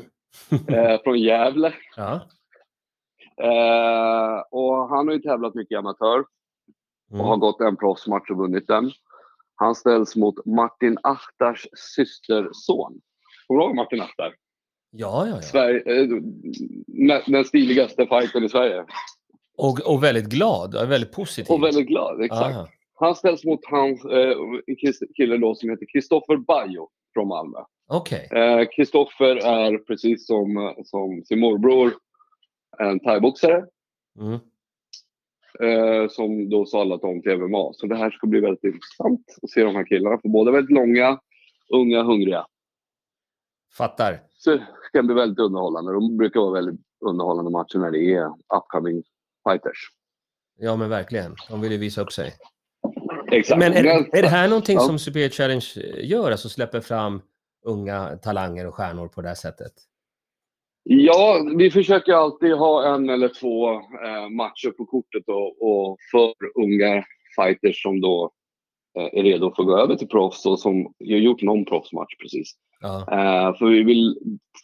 eh, 0.75 1.01
från 1.03 1.19
Gävle. 1.19 1.73
ja. 1.95 2.21
Eh, 3.41 4.43
och 4.51 4.89
han 4.89 5.07
har 5.07 5.13
ju 5.13 5.19
tävlat 5.21 5.55
mycket 5.55 5.71
i 5.71 5.75
amatör 5.75 6.19
och 7.11 7.17
har 7.17 7.25
Mm. 7.27 7.39
gått 7.39 7.61
en 7.61 7.77
proffsmatch 7.77 8.29
och 8.29 8.37
vunnit 8.37 8.67
den. 8.67 8.91
Han 9.55 9.75
ställs 9.75 10.15
mot 10.15 10.45
Martin 10.45 10.97
Achtars 11.03 11.67
systerson. 11.95 13.01
Kommer 13.47 13.59
du 13.61 13.65
ihåg 13.65 13.75
Martin 13.75 14.01
Achtar? 14.01 14.33
Ja, 14.91 15.27
ja, 15.27 15.35
ja. 15.35 15.41
Sverige, 15.41 16.01
eh, 16.01 16.07
nä- 16.87 17.23
den 17.27 17.45
stiligaste 17.45 18.05
fighten 18.07 18.43
i 18.43 18.49
Sverige. 18.49 18.85
Och, 19.57 19.79
och 19.93 20.03
väldigt 20.03 20.25
glad, 20.29 20.87
väldigt 20.89 21.11
positiv. 21.11 21.53
Och 21.55 21.63
väldigt 21.63 21.87
glad, 21.87 22.21
exakt. 22.21 22.55
Aha. 22.55 22.67
Han 22.99 23.15
ställs 23.15 23.43
mot 23.45 23.59
hans, 23.65 24.05
eh, 24.05 24.31
en 24.67 24.75
kis- 24.75 25.13
kille 25.15 25.37
då 25.37 25.55
som 25.55 25.69
heter 25.69 25.85
Kristoffer 25.93 26.37
Bajo 26.37 26.89
från 27.13 27.27
Malmö. 27.27 27.57
Okej. 27.89 28.29
Eh, 28.31 28.65
Kristoffer 28.75 29.35
är 29.35 29.77
precis 29.77 30.27
som, 30.27 30.57
eh, 30.57 30.71
som 30.83 31.23
sin 31.25 31.39
morbror 31.39 31.93
en 32.79 32.99
thaiboxare 32.99 33.65
Mm. 34.19 34.33
eh, 35.59 36.09
som 36.09 36.49
då 36.49 36.65
sadlat 36.65 37.03
om 37.03 37.21
till 37.21 37.37
MMA. 37.37 37.73
Så 37.73 37.87
det 37.87 37.95
här 37.95 38.11
ska 38.11 38.27
bli 38.27 38.39
väldigt 38.39 38.63
intressant 38.63 39.25
att 39.41 39.49
se 39.49 39.63
de 39.63 39.75
här 39.75 39.85
killarna. 39.85 40.17
För 40.21 40.29
båda 40.29 40.51
väldigt 40.51 40.75
långa, 40.75 41.19
unga, 41.73 42.03
hungriga. 42.03 42.45
Fattar. 43.77 44.19
Så 44.37 44.51
det 44.51 44.67
ska 44.89 45.03
bli 45.03 45.15
väldigt 45.15 45.39
underhållande. 45.39 45.93
De 45.93 46.17
brukar 46.17 46.39
vara 46.39 46.51
väldigt 46.51 46.81
underhållande 47.05 47.51
matcher 47.51 47.77
när 47.77 47.91
det 47.91 48.13
är 48.13 48.25
upcoming 48.57 49.03
fighters. 49.49 49.89
Ja, 50.57 50.75
men 50.75 50.89
verkligen. 50.89 51.35
De 51.49 51.61
vill 51.61 51.71
ju 51.71 51.77
visa 51.77 52.01
upp 52.01 52.11
sig. 52.11 52.33
Exakt. 53.31 53.59
Men 53.59 53.73
är, 53.73 53.85
är 54.17 54.21
det 54.21 54.27
här 54.27 54.47
någonting 54.47 54.75
Ja. 54.75 54.81
som 54.81 54.99
Superior 54.99 55.29
Challenge 55.29 55.65
gör? 56.03 56.31
Alltså 56.31 56.49
släpper 56.49 56.79
fram 56.81 57.21
unga 57.65 58.17
talanger 58.17 58.67
och 58.67 58.75
stjärnor 58.75 59.07
på 59.07 59.21
det 59.21 59.27
här 59.27 59.35
sättet? 59.35 59.71
Ja, 60.87 61.47
vi 61.57 61.71
försöker 61.71 62.13
alltid 62.13 62.53
ha 62.53 62.95
en 62.95 63.09
eller 63.09 63.27
två 63.27 63.69
eh, 63.73 64.29
matcher 64.29 64.69
på 64.69 64.85
kortet 64.85 65.23
och, 65.27 65.61
och 65.61 65.97
för 66.11 66.33
unga 66.63 67.03
fighters 67.35 67.81
som 67.81 68.01
då 68.01 68.31
eh, 68.97 69.19
är 69.19 69.23
redo 69.23 69.53
för 69.55 69.63
att 69.63 69.67
gå 69.67 69.77
över 69.77 69.95
till 69.95 70.07
proffs 70.07 70.45
och 70.45 70.59
som 70.59 70.83
har 70.83 71.05
gjort 71.05 71.41
någon 71.41 71.65
proffsmatch 71.65 72.15
precis. 72.21 72.53
Ja. 72.81 72.99
Eh, 72.99 73.57
för 73.57 73.65
vi 73.65 73.83
vill 73.83 74.17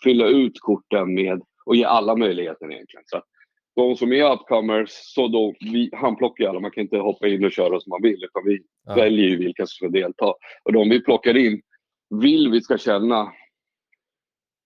fylla 0.03 0.27
ut 0.27 0.59
korten 0.59 1.13
med 1.13 1.41
och 1.65 1.75
ge 1.75 1.83
alla 1.83 2.15
möjligheten 2.15 2.71
egentligen. 2.71 3.03
Så 3.05 3.21
de 3.75 3.95
som 3.95 4.13
är 4.13 4.31
upcomers, 4.31 4.89
så 4.89 5.27
då, 5.27 5.53
vi, 5.59 5.89
han 5.93 6.15
plockar 6.15 6.43
ju 6.43 6.49
alla. 6.49 6.59
Man 6.59 6.71
kan 6.71 6.81
inte 6.83 6.97
hoppa 6.97 7.27
in 7.27 7.45
och 7.45 7.51
köra 7.51 7.79
som 7.79 7.89
man 7.89 8.01
vill 8.01 8.23
utan 8.23 8.43
vi 8.45 8.59
Ja. 8.87 8.95
väljer 8.95 9.29
ju 9.29 9.37
vilka 9.37 9.65
som 9.65 9.75
ska 9.75 9.87
delta. 9.87 10.33
Och 10.63 10.73
de 10.73 10.89
vi 10.89 11.03
plockar 11.03 11.37
in 11.37 11.61
vill 12.21 12.51
vi 12.51 12.61
ska 12.61 12.77
känna 12.77 13.31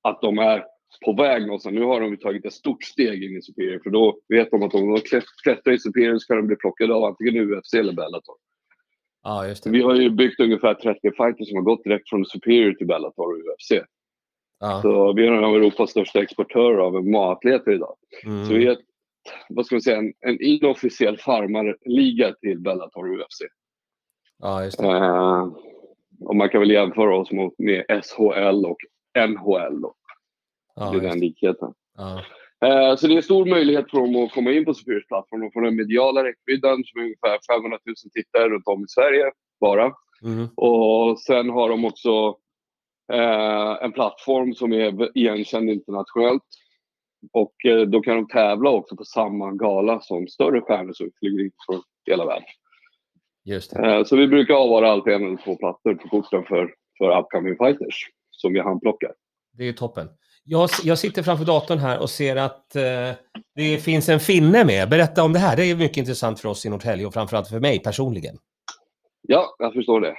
att 0.02 0.22
de 0.22 0.38
är 0.38 0.64
på 1.06 1.14
väg 1.14 1.42
någonstans. 1.46 1.74
Nu 1.76 1.84
har 1.84 2.02
de 2.02 2.18
tagit 2.18 2.46
ett 2.46 2.54
stort 2.54 2.84
steg 2.84 3.24
in 3.24 3.38
i 3.38 3.42
Superior 3.42 3.80
för 3.84 3.90
då 3.90 4.20
vet 4.30 4.52
de 4.52 4.64
att 4.64 4.74
om 4.76 4.94
de 4.94 5.00
klätt- 5.02 5.24
klättrar 5.44 5.74
i 5.74 5.80
Superior 5.80 6.18
så 6.18 6.28
kan 6.28 6.38
de 6.38 6.48
bli 6.48 6.56
plockade 6.56 6.94
av 6.94 7.04
antingen 7.04 7.52
UFC 7.52 7.74
eller 7.74 7.94
Bellator. 7.94 8.36
det. 9.64 9.70
Vi 9.70 9.82
har 9.82 9.96
ju 9.96 10.10
byggt 10.10 10.40
ungefär 10.40 10.74
30 10.74 11.00
fighters 11.02 11.48
som 11.48 11.56
har 11.58 11.64
gått 11.64 11.84
direkt 11.84 12.10
från 12.10 12.26
Superior 12.26 12.74
till 12.74 12.88
Bellator 12.88 13.26
och 13.34 13.38
UFC. 13.40 13.72
Ja. 14.60 14.80
Så 14.82 15.14
vi 15.14 15.28
är 15.28 15.32
en 15.32 15.44
av 15.44 15.56
Europas 15.56 15.90
största 15.90 16.22
exportörer 16.22 16.78
av 16.78 16.94
MMA-atleter 17.04 17.72
idag. 17.72 17.96
Så 18.24 18.30
vi 18.54 18.56
Mm. 18.56 18.68
är 18.68 18.72
ett, 18.72 18.80
vad 19.50 19.66
ska 19.66 19.76
man 19.76 19.82
säga, 19.82 19.98
en, 19.98 20.14
en 20.20 20.42
inofficiell 20.42 21.18
farmarliga 21.18 22.34
till 22.34 22.60
Bellator 22.60 23.12
och 23.12 23.20
UFC. 23.20 23.40
Det. 24.78 24.88
Eh, 24.88 25.48
och 26.26 26.36
man 26.36 26.50
kan 26.50 26.60
väl 26.62 26.72
jämföra 26.72 27.18
oss 27.18 27.32
mot, 27.32 27.54
med 27.60 27.86
SHL 28.04 28.66
och 28.66 28.78
NHL. 29.30 29.82
Då. 29.82 29.94
Ja, 30.76 30.92
det 30.92 30.98
är 30.98 31.10
den 31.10 31.20
likheten. 31.20 31.74
Ja. 31.98 32.24
Eh, 32.66 32.96
så 32.96 33.08
det 33.08 33.14
är 33.14 33.18
en 33.18 33.24
stor 33.24 33.46
möjlighet 33.46 33.92
för 33.92 33.98
dem 33.98 34.26
att 34.26 34.32
komma 34.32 34.52
in 34.52 34.66
på 34.66 34.74
Superiors 34.74 35.08
plattform 35.08 35.44
och 35.44 35.54
få 35.54 35.60
den 35.60 35.76
mediala 35.76 36.24
räckvidden 36.24 36.84
som 36.86 37.02
är 37.02 37.04
ungefär 37.04 37.54
500 37.54 37.80
000 37.86 37.96
tittare 38.14 38.50
runt 38.50 38.68
om 38.68 38.84
i 38.84 38.88
Sverige 38.88 39.32
bara. 39.60 39.94
Mm. 40.24 40.48
Och 40.56 41.20
sen 41.20 41.50
har 41.50 41.70
de 41.70 41.86
också 41.86 42.38
eh, 43.14 43.84
en 43.84 43.92
plattform 43.92 44.54
som 44.54 44.74
är 44.74 45.18
igenkänd 45.18 45.70
internationellt. 45.70 46.44
Och 47.32 47.66
eh, 47.66 47.82
då 47.82 48.02
kan 48.02 48.16
de 48.16 48.28
tävla 48.28 48.70
också 48.70 48.96
på 48.96 49.06
samma 49.06 49.52
gala 49.52 50.02
som 50.02 50.28
större 50.28 50.62
stjärnor 50.62 50.94
som 50.94 51.12
flyger 51.20 51.44
in 51.44 51.52
från 51.66 51.82
hela 52.06 52.26
världen. 52.26 52.48
Just 53.46 53.74
det. 53.74 53.96
Eh, 53.96 54.04
så 54.04 54.16
vi 54.16 54.28
brukar 54.28 54.54
avvara 54.54 54.92
alltid 54.92 55.14
en 55.14 55.26
eller 55.26 55.38
två 55.38 55.56
plattor 55.56 55.94
på 55.94 56.10
korten 56.10 56.44
för, 56.44 56.74
för 56.98 57.20
upcoming 57.20 57.58
fighters 57.58 58.10
som 58.32 58.54
vi 58.54 58.60
handplockar. 58.60 59.12
Det 59.54 59.68
är 59.68 59.74
toppen. 59.74 60.08
Jag, 60.48 60.70
jag 60.84 61.00
sitter 61.00 61.24
framför 61.24 61.46
datorn 61.46 61.78
här 61.78 62.00
och 62.02 62.10
ser 62.10 62.36
att 62.36 62.76
eh, 62.76 63.12
det 63.56 63.78
finns 63.84 64.10
en 64.10 64.20
finne 64.20 64.66
med. 64.66 64.90
Berätta 64.90 65.24
om 65.24 65.34
det 65.34 65.40
här. 65.40 65.56
Det 65.58 65.66
är 65.66 65.76
mycket 65.76 65.98
intressant 65.98 66.40
för 66.40 66.50
oss 66.50 66.66
i 66.66 66.70
Norrtälje 66.70 67.06
och 67.06 67.14
framförallt 67.14 67.48
för 67.48 67.60
mig 67.60 67.80
personligen. 67.80 68.38
Ja, 69.22 69.56
jag 69.60 69.74
förstår 69.74 70.02
det. 70.02 70.16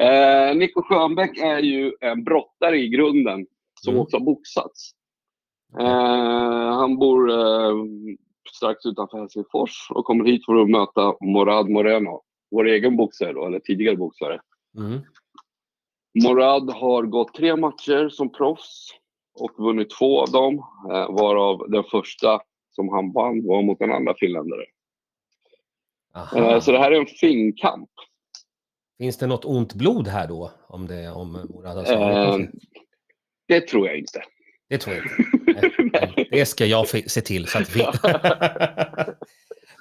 eh, 0.50 0.56
Nico 0.56 0.82
Schönbeck 0.82 1.38
är 1.38 1.58
ju 1.58 1.92
en 2.00 2.24
brottare 2.24 2.78
i 2.78 2.88
grunden 2.88 3.46
som 3.80 3.92
Mm. 3.94 4.02
också 4.02 4.16
har 4.16 4.24
boxats. 4.24 4.90
Eh, 5.80 6.72
han 6.72 6.98
bor 6.98 7.30
eh, 7.30 7.74
strax 8.56 8.86
utanför 8.86 9.18
Helsingfors 9.18 9.90
och 9.90 10.04
kommer 10.04 10.24
hit 10.24 10.44
för 10.44 10.62
att 10.62 10.70
möta 10.70 11.14
Morad 11.20 11.70
Moreno, 11.70 12.22
vår 12.50 12.68
egen 12.68 12.96
boxare 12.96 13.32
då, 13.32 13.46
eller 13.46 13.58
tidigare 13.60 13.96
boxare. 13.96 14.40
Mm. 14.78 15.00
Morad 16.24 16.70
har 16.70 17.02
gått 17.02 17.34
tre 17.34 17.56
matcher 17.56 18.08
som 18.08 18.32
proffs 18.32 18.88
och 19.34 19.50
vunnit 19.58 19.90
två 19.90 20.22
av 20.22 20.30
dem, 20.30 20.54
eh, 20.90 21.10
varav 21.10 21.70
den 21.70 21.84
första 21.84 22.40
som 22.70 22.88
han 22.88 23.12
vann 23.12 23.46
var 23.46 23.62
mot 23.62 23.80
en 23.80 23.92
andra 23.92 24.14
finländare. 24.14 24.64
Aha. 26.14 26.38
Eh, 26.38 26.60
så 26.60 26.72
det 26.72 26.78
här 26.78 26.92
är 26.92 27.00
en 27.00 27.06
finkamp. 27.06 27.90
Finns 28.98 29.18
det 29.18 29.26
något 29.26 29.44
ont 29.44 29.74
blod 29.74 30.08
här 30.08 30.28
då? 30.28 30.52
Om, 30.68 30.86
det, 30.86 31.10
om 31.10 31.48
slagit 31.86 31.90
Eh, 31.90 32.48
det 33.48 33.60
tror 33.60 33.86
jag 33.86 33.98
inte. 33.98 34.22
Det 34.68 34.78
tror 34.78 34.96
jag 34.96 35.04
inte. 35.04 36.26
Det 36.30 36.46
ska 36.46 36.66
jag 36.66 36.88
se 36.88 37.20
till 37.20 37.46
så 37.46 37.58
att 37.58 37.76
vi... 37.76 37.80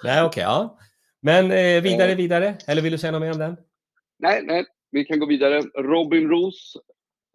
Nej, 0.04 0.24
okej. 0.24 0.44
ja. 0.44 0.78
Men 1.22 1.52
eh, 1.52 1.82
vidare, 1.82 2.16
vidare. 2.16 2.58
Eller 2.68 2.82
vill 2.82 2.92
du 2.92 2.98
säga 2.98 3.12
något 3.12 3.22
mer 3.22 3.32
om 3.32 3.38
den? 3.38 3.58
Nej, 4.20 4.44
nej. 4.44 4.66
vi 4.92 5.06
kan 5.06 5.20
gå 5.20 5.26
vidare. 5.26 5.62
Robin 5.62 6.30
Roos. 6.30 6.74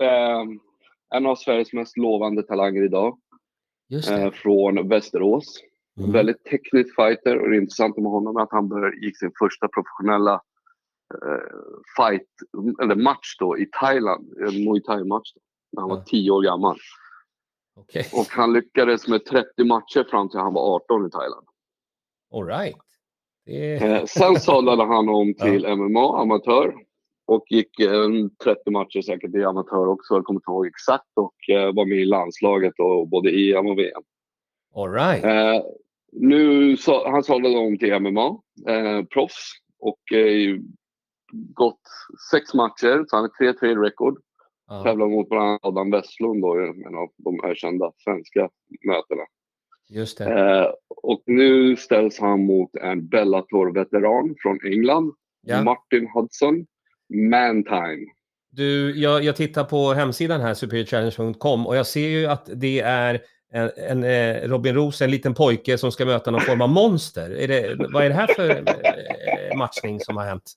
Eh, 0.03 0.45
en 1.15 1.27
av 1.27 1.37
Sveriges 1.37 1.73
mest 1.73 1.97
lovande 1.97 2.43
talanger 2.43 2.85
idag. 2.85 3.19
Eh, 4.11 4.31
från 4.31 4.89
Västerås. 4.89 5.61
Mm. 5.99 6.13
Väldigt 6.13 6.45
teknisk 6.45 6.95
fighter 6.95 7.39
och 7.39 7.51
det 7.51 7.57
intressanta 7.57 8.01
med 8.01 8.11
honom 8.11 8.37
är 8.37 8.41
att 8.41 8.53
han 8.53 8.93
gick 9.03 9.19
sin 9.19 9.33
första 9.39 9.69
professionella 9.69 10.35
eh, 11.15 11.43
fight, 11.97 12.29
eller 12.83 12.95
match 12.95 13.37
då 13.39 13.59
i 13.59 13.69
Thailand, 13.81 14.33
en 14.39 14.65
Muay 14.65 14.83
Thai-match. 14.83 15.33
När 15.73 15.81
han 15.81 15.91
var 15.91 16.03
10 16.03 16.31
år 16.31 16.43
gammal. 16.43 16.79
Okej. 17.77 18.07
Och 18.13 18.27
han 18.31 18.53
lyckades 18.53 19.09
med 19.09 19.25
30 19.25 19.65
matcher 19.65 20.07
fram 20.11 20.29
till 20.29 20.39
han 20.39 20.55
var 20.55 20.75
18 20.77 21.07
i 21.07 21.11
Thailand. 21.11 21.47
All 22.35 22.47
right. 22.47 22.77
Det 23.47 23.77
är... 23.77 23.97
Eh, 23.97 24.05
sen 24.05 24.41
sadlade 24.41 24.85
han 24.85 25.09
om 25.09 25.35
till 25.39 25.77
MMA, 25.77 26.21
amatör. 26.21 26.75
Och 27.29 27.45
gick 27.51 27.81
eh, 27.81 28.09
30 28.45 28.71
matcher 28.71 29.03
säkert 29.03 29.35
i 29.35 29.45
amatör 29.45 29.87
också, 29.87 30.15
jag 30.15 30.25
kommer 30.25 30.39
inte 30.39 30.51
ihåg 30.51 30.67
exakt. 30.67 31.13
Och 31.15 31.51
eh, 31.57 31.75
var 31.75 31.87
med 31.87 31.99
i 31.99 32.05
landslaget 32.05 32.75
och 32.79 33.09
både 33.09 33.31
EM 33.31 33.67
och 33.67 33.79
VM. 33.79 34.03
All 34.75 34.93
right. 34.93 35.25
Eh, 35.25 35.63
nu 36.13 36.77
så, 36.77 37.11
han 37.11 37.23
sadlade 37.23 37.57
om 37.57 37.79
till 37.79 38.01
MMA, 38.01 38.27
eh, 38.69 39.05
proffs. 39.05 39.53
Och 39.79 40.13
eh, 40.13 40.57
gått 41.33 41.81
sex 42.31 42.55
matcher, 42.55 43.05
så 43.09 43.17
han 43.17 43.25
är 43.25 43.53
3-3 43.53 43.65
i 43.67 43.75
rekord. 43.75 44.19
Ja. 44.69 44.83
Tävlar 44.83 45.07
mot 45.07 45.29
bland 45.29 45.49
annat 45.49 45.61
Adam 45.63 45.91
Westlund, 45.91 46.43
då, 46.43 46.55
en 46.61 46.95
av 46.95 47.09
de 47.17 47.45
ökända 47.45 47.93
svenska 47.97 48.51
mötena. 48.87 49.23
Just 49.89 50.19
det. 50.19 50.25
Eh, 50.25 50.67
och 50.89 51.23
nu 51.27 51.77
ställs 51.77 52.19
han 52.21 52.47
mot 52.47 52.77
en 52.77 53.09
Bellator-veteran 53.09 54.35
från 54.43 54.59
England, 54.73 55.15
Ja. 55.41 55.63
Martin 55.63 56.09
Hudson. 56.15 56.67
Mantime. 57.09 58.07
Du, 58.51 58.99
jag, 59.01 59.25
jag 59.25 59.37
tittar 59.37 59.65
på 59.65 59.93
hemsidan 59.93 60.41
här, 60.41 60.55
superiorchallenge.com, 60.55 61.67
och 61.67 61.77
jag 61.77 61.87
ser 61.87 62.09
ju 62.09 62.27
att 62.27 62.51
det 62.55 62.81
är 62.81 63.21
en, 63.53 63.71
en 63.77 64.05
eh, 64.05 64.49
Robin 64.49 64.75
Roos, 64.75 65.03
en 65.03 65.11
liten 65.11 65.35
pojke 65.35 65.79
som 65.79 65.93
ska 65.93 66.05
möta 66.05 66.31
någon 66.31 66.41
form 66.41 66.61
av 66.61 66.69
monster. 66.69 67.31
Är 67.31 67.49
det, 67.49 67.77
vad 67.93 68.05
är 68.05 68.09
det 68.09 68.15
här 68.15 68.35
för 68.35 68.51
eh, 68.51 69.59
matchning 69.59 70.01
som 70.01 70.17
har 70.17 70.25
hänt? 70.25 70.55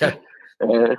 Eh, 0.64 0.92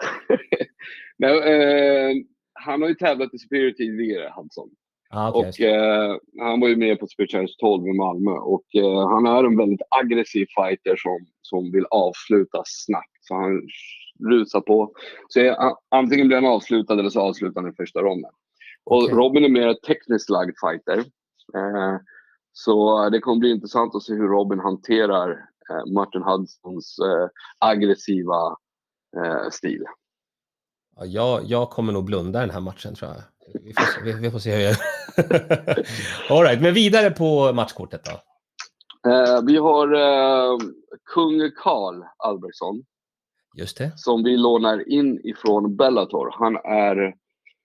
men, 1.17 1.29
eh, 1.29 2.15
han 2.53 2.81
har 2.81 2.89
ju 2.89 2.95
tävlat 2.95 3.33
i 3.33 3.37
Superior 3.37 3.71
tidigare, 3.71 4.33
Hudson. 4.35 4.69
Ah, 5.09 5.31
okej. 5.31 5.49
Och 5.49 5.75
eh, 5.75 6.17
han 6.39 6.59
var 6.59 6.67
ju 6.67 6.75
med 6.75 6.99
på 6.99 7.07
Superior 7.07 7.27
Challenge 7.27 7.53
12 7.59 7.87
i 7.87 7.93
Malmö. 7.93 8.31
Och 8.31 8.65
eh, 8.75 9.09
han 9.09 9.25
är 9.25 9.43
en 9.43 9.57
väldigt 9.57 9.81
aggressiv 9.89 10.47
fighter 10.55 10.95
som, 10.95 11.27
som 11.41 11.71
vill 11.71 11.85
avsluta 11.91 12.63
snabbt. 12.65 13.18
Så 13.29 13.35
han 13.35 13.61
rusar 14.29 14.61
på. 14.61 14.93
Så 15.27 15.39
eh, 15.39 15.71
antingen 15.91 16.27
blir 16.27 16.37
han 16.37 16.45
avslutad 16.45 16.93
eller 16.99 17.09
så 17.09 17.21
avslutar 17.21 17.61
han 17.61 17.71
i 17.71 17.75
första 17.75 17.99
ronden. 18.01 18.31
Och 18.83 19.03
Okej. 19.03 19.15
Robin 19.15 19.45
är 19.45 19.49
mer 19.49 19.73
tekniskt 19.73 20.29
lagd 20.29 20.55
fighter. 20.61 20.97
Eh, 21.55 21.97
så 22.51 23.09
det 23.09 23.19
kommer 23.19 23.39
bli 23.39 23.51
intressant 23.51 23.95
att 23.95 24.03
se 24.03 24.13
hur 24.13 24.27
Robin 24.27 24.59
hanterar 24.59 25.29
eh, 25.69 25.93
Martin 25.93 26.23
Hudsons 26.23 26.99
eh, 26.99 27.27
aggressiva 27.59 28.57
eh, 29.17 29.49
stil. 29.51 29.83
Ja, 30.95 31.05
jag, 31.05 31.41
jag 31.45 31.69
kommer 31.69 31.93
nog 31.93 32.05
blunda 32.05 32.39
den 32.39 32.49
här 32.49 32.59
matchen 32.61 32.95
tror 32.95 33.11
jag. 33.11 33.21
Vi 33.63 33.73
får, 33.73 33.83
se- 33.83 34.01
vi, 34.03 34.13
vi 34.13 34.31
får 34.31 34.39
se 34.39 34.55
hur 34.55 34.61
jag 34.63 34.75
All 36.37 36.43
right, 36.43 36.61
men 36.61 36.73
vidare 36.73 37.11
på 37.11 37.53
matchkortet 37.53 38.01
då. 38.05 38.11
Eh, 39.11 39.41
vi 39.47 39.57
har 39.57 39.93
eh, 39.93 40.57
kung 41.13 41.51
Karl 41.63 42.03
Albertsson 42.17 42.83
Just 43.55 43.77
det. 43.77 43.91
som 43.95 44.23
vi 44.23 44.37
lånar 44.37 44.89
in 44.89 45.19
ifrån 45.23 45.75
Bellator. 45.75 46.35
Han, 46.39 46.55
är, 46.55 47.15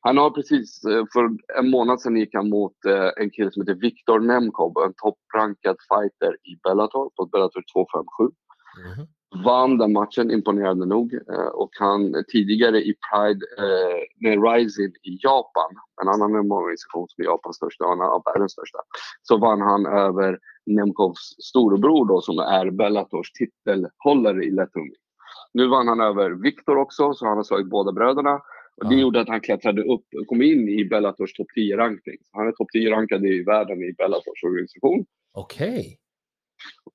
han 0.01 0.17
har 0.17 0.31
precis, 0.31 0.85
eh, 0.85 1.05
för 1.13 1.31
en 1.59 1.71
månad 1.71 2.01
sedan 2.01 2.17
gick 2.17 2.35
han 2.35 2.49
mot 2.49 2.85
eh, 2.85 3.11
en 3.17 3.31
kille 3.31 3.51
som 3.53 3.63
heter 3.63 3.81
Viktor 3.81 4.21
Nemkov, 4.21 4.73
en 4.87 4.95
topprankad 4.97 5.77
fighter 5.89 6.35
i 6.35 6.57
Bellator, 6.63 7.11
på 7.17 7.27
Bellator 7.27 7.63
257. 7.73 8.25
Mhm. 8.97 9.07
Vann 9.45 9.79
den 9.79 9.93
matchen, 9.93 10.31
imponerande 10.31 10.87
nog. 10.87 11.15
Eh, 11.15 11.47
och 11.47 11.71
han 11.81 12.25
tidigare 12.29 12.79
i 12.79 12.95
Pride, 13.11 13.41
nej, 14.21 14.37
Rising 14.37 14.93
i 15.03 15.19
Japan, 15.23 15.71
en 16.03 16.09
annan 16.09 16.33
MMA-organisation 16.33 17.07
som 17.09 17.23
är 17.23 17.27
Japans 17.27 17.57
största, 17.57 17.85
en 17.85 18.01
av 18.01 18.23
världens 18.25 18.53
största, 18.53 18.79
så 19.23 19.37
vann 19.39 19.61
han 19.61 19.87
över 19.87 20.39
Nemkovs 20.67 21.37
storebror 21.39 22.07
då, 22.07 22.21
som 22.21 22.39
är 22.39 22.71
Bellators 22.71 23.33
titelhållare 23.33 24.45
i 24.45 24.51
lättungvikt. 24.51 25.04
Nu 25.55 25.67
vann 25.69 25.89
han 25.89 26.01
över 26.01 26.31
Viktor 26.31 26.77
också, 26.77 27.15
så 27.15 27.27
han 27.27 27.37
har 27.37 27.45
slagit 27.45 27.71
båda 27.71 27.93
bröderna. 27.93 28.35
Och 28.77 28.89
det 28.89 28.95
Ja. 28.95 29.01
gjorde 29.01 29.21
att 29.21 29.29
han 29.29 29.41
klättrade 29.41 29.83
upp 29.83 30.05
och 30.21 30.27
kom 30.27 30.43
in 30.43 30.69
i 30.69 30.85
Bellators 30.85 31.33
topp 31.33 31.47
10-rankning. 31.57 32.17
Han 32.33 32.49
är 32.49 32.53
topp 32.53 32.69
10-rankad 32.77 33.27
i 33.27 33.43
världen 33.43 33.83
i 33.83 33.93
Bellators 33.93 34.45
organisation. 34.45 35.05
Okej. 35.35 35.99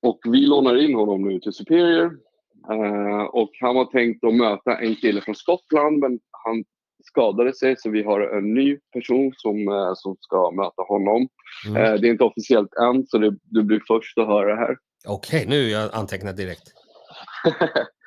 Och 0.02 0.20
vi 0.24 0.42
lånar 0.46 0.76
in 0.76 0.96
honom 0.96 1.22
nu 1.22 1.40
till 1.40 1.54
Superior. 1.54 2.18
Eh, 2.72 3.22
och 3.24 3.50
han 3.62 3.76
var 3.76 3.86
tänkt 3.86 4.24
att 4.24 4.36
möta 4.36 4.78
en 4.78 4.96
kille 4.96 5.22
från 5.22 5.36
Skottland, 5.36 6.00
men 6.00 6.20
han 6.32 6.64
skadade 7.04 7.54
sig 7.54 7.76
så 7.78 7.90
vi 7.90 8.04
har 8.04 8.22
en 8.22 8.54
ny 8.54 8.78
person 8.94 9.32
som, 9.36 9.68
eh, 9.68 9.92
som 9.96 10.16
ska 10.20 10.52
möta 10.52 10.82
honom. 10.82 11.28
Mm. 11.68 11.84
Eh, 11.84 11.94
det 12.02 12.08
är 12.08 12.12
inte 12.12 12.24
officiellt 12.24 12.74
än, 12.74 13.08
så 13.08 13.18
det, 13.18 13.36
du 13.44 13.64
blir 13.64 13.82
först 13.88 14.18
att 14.18 14.28
höra 14.28 14.56
det 14.56 14.62
här. 14.62 14.78
Okej, 15.08 15.46
nu 15.48 15.56
är 15.66 15.70
jag 15.70 15.90
antecknat 15.94 16.38
direkt. 16.38 16.64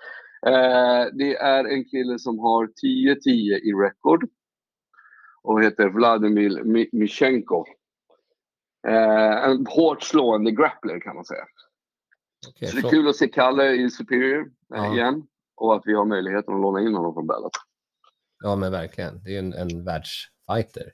eh, 0.47 1.07
det 1.13 1.37
är 1.37 1.65
en 1.65 1.85
kille 1.85 2.19
som 2.19 2.39
har 2.39 2.67
10-10 2.67 3.29
i 3.59 3.73
rekord 3.73 4.29
och 5.43 5.63
heter 5.63 5.89
Vladimir 5.89 6.51
Mi- 6.51 6.89
Mishenko. 6.93 7.65
Eh, 8.89 9.45
en 9.45 9.67
hårt 9.67 10.03
slående 10.03 10.51
grappler 10.51 11.01
kan 11.01 11.15
man 11.15 11.25
säga. 11.25 11.45
Okej, 12.49 12.69
Så 12.69 12.75
det 12.77 12.81
är 12.81 12.83
så- 12.83 12.91
kul 12.91 13.09
att 13.09 13.17
se 13.17 13.29
Kalle 13.29 13.73
i 13.73 13.91
Superior 13.91 14.41
eh, 14.41 14.47
Ja. 14.69 14.93
igen 14.95 15.23
och 15.57 15.75
att 15.77 15.83
vi 15.85 15.95
har 15.95 16.05
möjligheten 16.05 16.55
att 16.55 16.61
låna 16.61 16.81
in 16.81 16.95
honom 16.95 17.15
från 17.15 17.27
Bellator. 17.27 17.63
Ja, 18.45 18.57
men 18.57 18.73
verkligen. 18.73 19.23
Det 19.25 19.35
är 19.35 19.39
en, 19.39 19.53
en 19.53 19.85
världsfighter. 19.85 20.93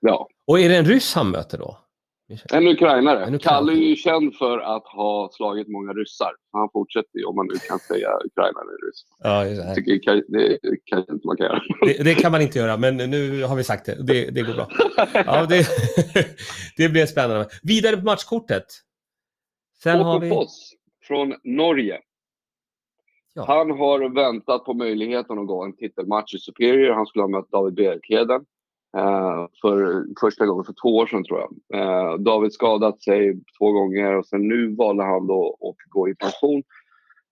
Ja, 0.00 0.28
Och 0.46 0.60
är 0.60 0.68
det 0.68 0.76
en 0.76 0.84
ryss 0.84 1.14
han 1.14 1.30
möter 1.30 1.58
då? 1.58 1.78
En 2.28 2.68
ukrainare. 2.68 3.24
En 3.24 3.34
ukrainare. 3.34 3.38
Kalle 3.38 3.72
är 3.72 3.76
ju 3.76 3.96
känd 3.96 4.34
för 4.34 4.58
att 4.58 4.86
ha 4.86 5.30
slagit 5.32 5.68
många 5.68 5.92
ryssar. 5.92 6.32
Han 6.52 6.68
fortsätter 6.72 7.18
ju, 7.18 7.24
om 7.24 7.36
man 7.36 7.46
nu 7.46 7.54
kan 7.68 7.78
säga 7.78 8.08
ukrainare 8.24 8.62
eller 8.62 8.86
ryss. 8.86 9.04
Ja, 9.18 9.44
det. 9.44 9.74
tycker 9.74 10.22
det 10.28 10.58
kanske 10.84 11.12
inte 11.12 11.26
man 11.26 11.36
kan 11.36 11.46
göra. 11.46 11.60
Det, 11.80 12.04
det 12.04 12.14
kan 12.14 12.32
man 12.32 12.40
inte 12.42 12.58
göra, 12.58 12.76
men 12.76 12.96
nu 12.96 13.42
har 13.42 13.56
vi 13.56 13.64
sagt 13.64 13.86
det. 13.86 14.02
Det, 14.02 14.30
det 14.30 14.42
går 14.42 14.54
bra. 14.54 14.68
Ja, 15.14 15.46
det, 15.46 15.66
det 16.76 16.88
blir 16.88 17.06
spännande. 17.06 17.48
Vidare 17.62 17.96
på 17.96 18.04
matchkortet. 18.04 18.66
Sen 19.82 20.00
har 20.00 20.20
vi... 20.20 20.28
Foss 20.28 20.72
från 21.02 21.34
Norge. 21.44 22.00
Ja. 23.34 23.44
Han 23.46 23.70
har 23.70 24.14
väntat 24.14 24.64
på 24.64 24.74
möjligheten 24.74 25.38
att 25.38 25.46
gå 25.46 25.64
en 25.64 25.76
titelmatch 25.76 26.34
i 26.34 26.38
Superior. 26.38 26.94
Han 26.94 27.06
skulle 27.06 27.22
ha 27.22 27.28
mött 27.28 27.50
David 27.50 27.74
Bjerkheden 27.74 28.44
för 29.62 30.04
första 30.20 30.46
gången 30.46 30.64
för 30.64 30.74
två 30.82 30.96
år 30.96 31.06
sedan 31.06 31.24
tror 31.24 31.40
jag. 31.40 31.80
Eh, 31.80 32.14
David 32.18 32.52
skadat 32.52 33.02
sig 33.02 33.40
två 33.58 33.72
gånger 33.72 34.16
och 34.16 34.26
sen 34.26 34.48
nu 34.48 34.74
valde 34.74 35.02
han 35.04 35.26
då 35.26 35.56
att 35.60 35.90
gå 35.90 36.08
i 36.08 36.14
pension. 36.14 36.62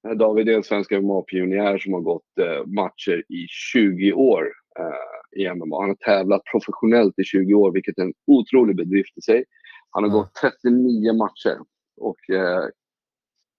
Eh, 0.08 0.14
David 0.14 0.48
är 0.48 0.52
en 0.56 0.62
svensk 0.62 0.92
MMA-pionjär 0.92 1.78
som 1.78 1.92
har 1.92 2.00
gått 2.00 2.38
eh, 2.40 2.66
matcher 2.66 3.24
i 3.28 3.46
20 3.48 4.12
år 4.12 4.48
eh, 4.78 5.40
i 5.42 5.54
MMA. 5.54 5.80
Han 5.80 5.88
har 5.90 5.94
tävlat 5.96 6.42
professionellt 6.52 7.18
i 7.18 7.24
20 7.24 7.54
år, 7.54 7.72
vilket 7.72 7.98
är 7.98 8.02
en 8.02 8.14
otrolig 8.26 8.76
bedrift 8.76 9.18
i 9.18 9.20
sig. 9.20 9.44
Han 9.90 10.04
har 10.04 10.10
Ja. 10.10 10.16
gått 10.16 10.34
39 10.62 11.12
matcher 11.12 11.58
och 11.96 12.30
eh, 12.30 12.64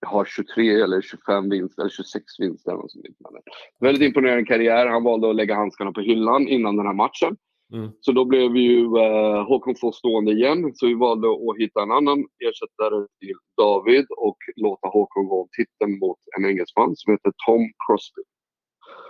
har 0.05 0.25
23 0.25 0.81
eller 0.81 1.01
25 1.01 1.49
vinster, 1.49 1.81
eller 1.81 1.89
26 1.91 2.23
vinster. 2.39 2.71
eller 2.71 2.81
något 2.81 2.91
sånt 2.91 3.05
liknande. 3.07 3.39
Väldigt 3.79 4.03
imponerande 4.07 4.45
karriär. 4.45 4.87
Han 4.87 5.03
valde 5.03 5.29
att 5.29 5.35
lägga 5.35 5.55
handskarna 5.55 5.91
på 5.91 6.01
hyllan 6.01 6.47
innan 6.47 6.77
den 6.77 6.85
här 6.85 6.93
matchen. 6.93 7.37
Mm. 7.73 7.91
Så 8.01 8.11
då 8.11 8.25
blev 8.25 8.51
vi 8.51 8.59
ju 8.59 8.97
eh, 8.97 9.47
Håkon 9.47 9.75
Foss 9.75 9.97
stående 9.97 10.31
igen. 10.31 10.71
Så 10.75 10.87
vi 10.87 10.93
valde 10.93 11.27
att 11.27 11.57
hitta 11.59 11.81
en 11.83 11.91
annan 11.91 12.19
ersättare 12.19 13.07
till 13.19 13.37
David 13.57 14.05
och 14.17 14.37
låta 14.55 14.87
Håkon 14.87 15.27
gå 15.27 15.41
om 15.41 15.47
titeln 15.51 15.99
mot 15.99 16.17
en 16.37 16.45
engelsman 16.45 16.95
som 16.95 17.13
heter 17.13 17.31
Tom 17.45 17.69
Crosby. 17.87 18.21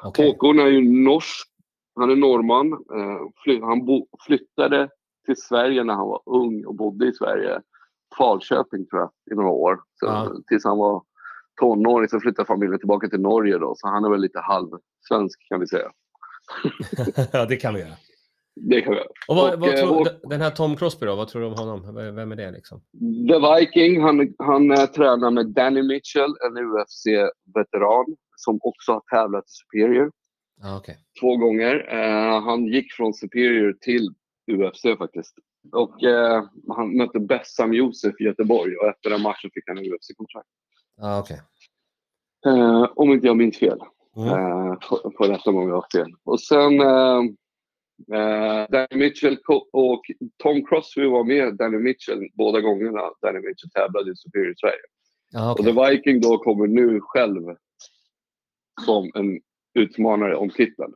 Okej. 0.04 0.26
Håkon 0.26 0.60
är 0.60 0.68
ju 0.68 0.82
norsk. 0.82 1.48
Han 1.96 2.12
är 2.12 2.16
norrman. 2.16 2.74
Eh, 2.74 3.20
fly, 3.44 3.62
han 3.62 3.88
flyttade 4.26 4.90
till 5.26 5.36
Sverige 5.38 5.84
när 5.84 5.94
han 5.94 6.08
var 6.08 6.22
ung 6.26 6.66
och 6.66 6.76
bodde 6.76 7.08
i 7.08 7.14
Sverige. 7.14 7.62
Falköping 8.18 8.88
tror 8.88 9.02
jag, 9.02 9.12
i 9.32 9.36
några 9.36 9.50
år. 9.50 9.80
Så, 10.00 10.06
Ja. 10.06 10.32
Tills 10.48 10.66
han 10.66 10.78
var 10.78 11.04
tonåring 11.60 12.10
så 12.10 12.20
flyttade 12.20 12.46
familjen 12.46 12.80
tillbaka 12.80 13.08
till 13.08 13.22
Norge 13.22 13.58
då. 13.58 13.74
Så 13.78 13.88
han 13.88 14.06
är 14.06 14.10
väl 14.10 14.22
lite 14.22 14.40
halvsvensk 14.40 15.48
kan 15.48 15.60
vi 15.60 15.68
säga. 15.68 15.92
ja, 17.34 17.46
det 17.46 17.58
kan 17.58 17.74
vi 17.74 17.80
göra. 17.80 17.94
Det 18.56 18.82
kan 18.82 18.92
vi 18.94 18.98
göra. 18.98 19.08
Och 19.28 19.36
vad, 19.36 19.54
Och, 19.54 19.60
vad 19.60 19.70
eh, 19.70 19.76
tror, 19.76 20.00
och- 20.02 20.30
den 20.30 20.42
här 20.42 20.50
Tom 20.50 20.76
Crosby 20.76 21.06
då, 21.06 21.16
vad 21.16 21.28
tror 21.28 21.42
du 21.42 21.48
om 21.48 21.54
honom? 21.54 21.96
Vem 22.16 22.32
är 22.32 22.36
det 22.36 22.52
liksom? 22.52 22.82
The 23.30 23.40
Viking, 23.60 24.02
han, 24.02 24.34
han 24.38 24.72
eh, 24.72 24.86
tränar 24.86 25.32
med 25.32 25.48
Danny 25.48 25.82
Mitchell, 25.84 26.36
en 26.46 26.58
UFC-veteran. 26.58 28.06
som 28.36 28.60
också 28.62 28.92
har 28.92 29.02
tävlat 29.10 29.44
i 29.44 29.48
Superior 29.52 30.12
Ah, 30.64 30.78
okej. 30.78 30.98
två 31.22 31.38
gånger. 31.38 31.88
Eh, 31.94 32.42
han 32.44 32.66
gick 32.66 32.94
från 32.94 33.14
Superior 33.14 33.74
till 33.82 34.14
UFC 34.52 34.98
faktiskt. 34.98 35.36
Och 35.72 36.04
eh, 36.04 36.44
han 36.76 36.98
mötte 36.98 37.20
Bessam 37.20 37.74
Josef 37.74 38.14
i 38.20 38.24
Göteborg 38.24 38.76
och 38.76 38.88
efter 38.88 39.10
den 39.10 39.22
matchen 39.22 39.50
fick 39.54 39.64
han 39.68 39.78
UFC-kontrakt. 39.78 40.48
Ah. 41.02 41.24
Eh, 42.48 42.88
om 42.96 43.12
inte 43.12 43.28
jag 43.28 43.38
minns 43.38 43.58
fel. 43.58 43.80
Mm. 44.18 44.30
Eh, 44.30 44.76
får 45.18 45.28
rätta 45.28 45.52
mig 45.52 45.62
om 45.64 45.70
jag 45.70 45.76
har 45.76 45.88
fel. 46.00 46.12
Och 46.24 46.40
sen 46.40 46.74
eh, 48.14 48.66
Danny 48.70 48.96
Mitchell 49.06 49.38
och 49.74 50.02
Tom 50.44 50.66
Crosby 50.66 51.06
var 51.06 51.24
med 51.24 51.56
Danny 51.56 51.78
Mitchell 51.78 52.30
båda 52.34 52.62
gångerna 52.62 53.02
Danny 53.22 53.40
Mitchell 53.40 53.70
tävlade 53.70 54.12
i 54.12 54.16
Superior 54.16 54.54
Sverige. 54.58 54.82
Ah, 55.36 55.52
Och 55.52 55.60
okej. 55.60 55.74
The 55.74 55.90
Viking 55.90 56.22
då 56.22 56.38
kommer 56.38 56.68
nu 56.68 57.00
själv 57.02 57.42
som 58.86 59.12
en 59.16 59.40
utmanare 59.80 60.36
om 60.36 60.50
titeln. 60.50 60.94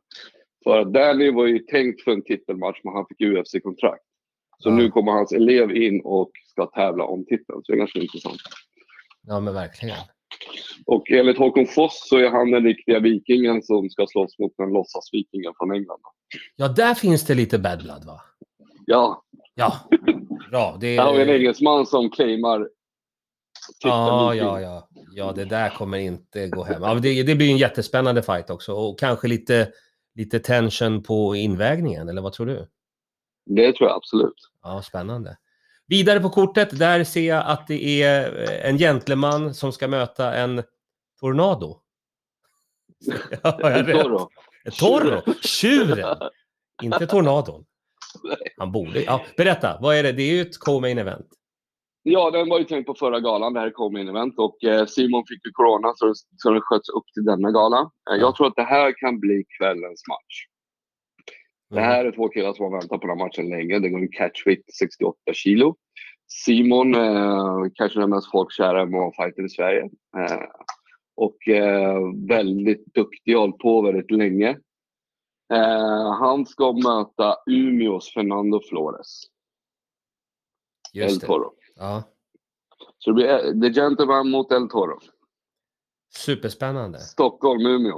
För 0.63 0.85
Danny 0.85 1.31
var 1.31 1.45
ju 1.47 1.59
tänkt 1.59 2.03
för 2.03 2.11
en 2.11 2.23
titelmatch 2.23 2.79
men 2.83 2.93
han 2.93 3.05
fick 3.09 3.21
UFC-kontrakt. 3.21 4.03
Så 4.57 4.69
Ja. 4.69 4.73
nu 4.75 4.91
kommer 4.91 5.11
hans 5.11 5.31
elev 5.31 5.71
in 5.71 6.01
och 6.03 6.31
ska 6.47 6.65
tävla 6.65 7.03
om 7.05 7.25
titeln. 7.25 7.61
Så 7.63 7.71
det 7.71 7.73
är 7.73 7.77
ganska 7.77 7.99
intressant. 7.99 8.37
Ja, 9.27 9.39
men 9.39 9.53
verkligen. 9.53 9.97
Och 10.85 11.11
enligt 11.11 11.37
Håkon 11.37 11.65
Foss 11.67 12.07
så 12.09 12.17
är 12.17 12.29
han 12.29 12.51
den 12.51 12.63
riktiga 12.63 12.99
vikingen 12.99 13.61
som 13.61 13.89
ska 13.89 14.07
slåss 14.07 14.39
mot 14.39 14.53
den 14.57 14.69
låtsasvikingen 14.69 15.53
från 15.57 15.71
England. 15.71 15.99
Ja, 16.55 16.67
där 16.67 16.93
finns 16.93 17.25
det 17.25 17.35
lite 17.35 17.59
bad 17.59 17.83
blood, 17.83 18.05
va? 18.05 18.21
Ja, 18.85 19.23
Ja, 19.59 19.89
bra. 20.49 20.77
Det 20.79 20.97
här 20.97 21.05
har 21.05 21.13
vi 21.13 21.21
en 21.21 21.29
är... 21.29 21.33
engelsman 21.33 21.85
som 21.85 22.09
claimar 22.09 22.69
Ja, 23.83 24.35
ja, 24.35 24.61
ja. 24.61 24.89
Ja, 25.15 25.31
det 25.31 25.45
där 25.45 25.69
kommer 25.69 25.97
inte 25.97 26.47
gå 26.47 26.63
hem. 26.63 26.83
Ja, 26.83 26.93
det, 26.93 27.23
det 27.23 27.35
blir 27.35 27.51
en 27.51 27.57
jättespännande 27.57 28.21
fight 28.21 28.49
också 28.49 28.73
och 28.73 28.99
kanske 28.99 29.27
lite, 29.27 29.71
lite 30.15 30.39
tension 30.39 31.03
på 31.03 31.35
invägningen, 31.35 32.09
eller 32.09 32.21
vad 32.21 32.33
tror 32.33 32.45
du? 32.45 32.67
Det 33.45 33.73
tror 33.73 33.89
jag 33.89 33.97
absolut. 33.97 34.49
Ja, 34.63 34.81
spännande. 34.81 35.37
Vidare 35.87 36.19
på 36.19 36.29
kortet, 36.29 36.79
där 36.79 37.03
ser 37.03 37.27
jag 37.27 37.43
att 37.45 37.67
det 37.67 38.03
är 38.03 38.43
eh, 38.43 38.69
en 38.69 38.77
gentleman 38.77 39.53
som 39.53 39.71
ska 39.71 39.87
möta 39.87 40.33
en 40.33 40.63
tornado. 41.19 41.81
Ja, 43.43 43.57
jag 43.61 43.87
rätt? 43.87 44.07
Toro, 44.71 45.33
tjuren! 45.41 46.17
Inte 46.83 47.07
tornadon. 47.07 47.65
Han 48.57 48.71
borde... 48.71 49.01
Ja, 49.03 49.21
berätta, 49.37 49.77
vad 49.81 49.95
är 49.95 50.03
det? 50.03 50.11
Det 50.11 50.23
är 50.23 50.31
ju 50.31 50.41
ett 50.41 50.59
co-main 50.59 50.97
event. 50.97 51.27
Ja, 52.03 52.31
den 52.31 52.49
var 52.49 52.59
ju 52.59 52.65
tänkt 52.65 52.85
på 52.85 52.93
förra 52.95 53.19
galan. 53.19 53.53
Det 53.53 53.59
här 53.59 53.69
kom 53.69 53.97
in 53.97 54.07
event 54.09 54.33
och 54.39 54.63
eh, 54.63 54.85
Simon 54.85 55.23
fick 55.27 55.45
ju 55.45 55.51
corona 55.51 55.93
så, 55.95 56.13
så 56.37 56.51
den 56.51 56.61
sköts 56.61 56.89
upp 56.89 57.03
till 57.13 57.25
denna 57.25 57.51
gala. 57.51 57.79
Eh, 57.79 57.87
Ja. 58.05 58.15
Jag 58.15 58.35
tror 58.35 58.47
att 58.47 58.55
det 58.55 58.63
här 58.63 58.93
kan 58.99 59.19
bli 59.19 59.43
kvällens 59.57 60.03
match. 60.07 60.45
Det 61.69 61.77
Mm. 61.79 61.89
här 61.89 62.05
är 62.05 62.11
två 62.11 62.29
killar 62.29 62.53
som 62.53 62.63
har 62.65 62.71
väntat 62.71 63.01
på 63.01 63.07
den 63.07 63.09
här 63.19 63.25
matchen 63.25 63.49
länge. 63.49 63.79
Det 63.79 63.89
går 63.89 63.99
en 63.99 64.11
catchweight 64.11 64.63
68 64.79 65.17
kilo. 65.33 65.75
Simon, 66.45 66.95
eh, 66.95 67.57
kanske 67.75 67.99
den 67.99 68.09
mest 68.09 68.31
folkkära 68.31 68.85
MMA-fightern 68.85 69.45
i 69.45 69.49
Sverige. 69.49 69.81
Eh, 70.17 70.41
och 71.19 71.47
eh, 71.47 71.97
väldigt 72.27 72.85
duktig, 72.93 73.33
har 73.33 73.41
hållit 73.41 73.57
på 73.57 73.81
väldigt 73.81 74.11
länge. 74.11 74.49
Eh, 75.53 76.11
han 76.19 76.45
ska 76.45 76.73
möta 76.73 77.35
Umeås 77.49 78.13
Fernando 78.13 78.61
Flores, 78.69 79.21
El 80.93 81.01
Just 81.01 81.21
det. 81.21 81.27
Toro. 81.27 81.53
Ja, 81.75 82.03
Så 82.97 83.09
det 83.09 83.13
blir 83.13 83.27
eh, 83.29 83.61
The 83.61 83.81
Gentleman 83.81 84.29
mot 84.29 84.51
El 84.51 84.69
Toro. 84.69 84.99
superspännande. 86.15 86.99
Stockholm, 86.99 87.65
Umeå. 87.65 87.97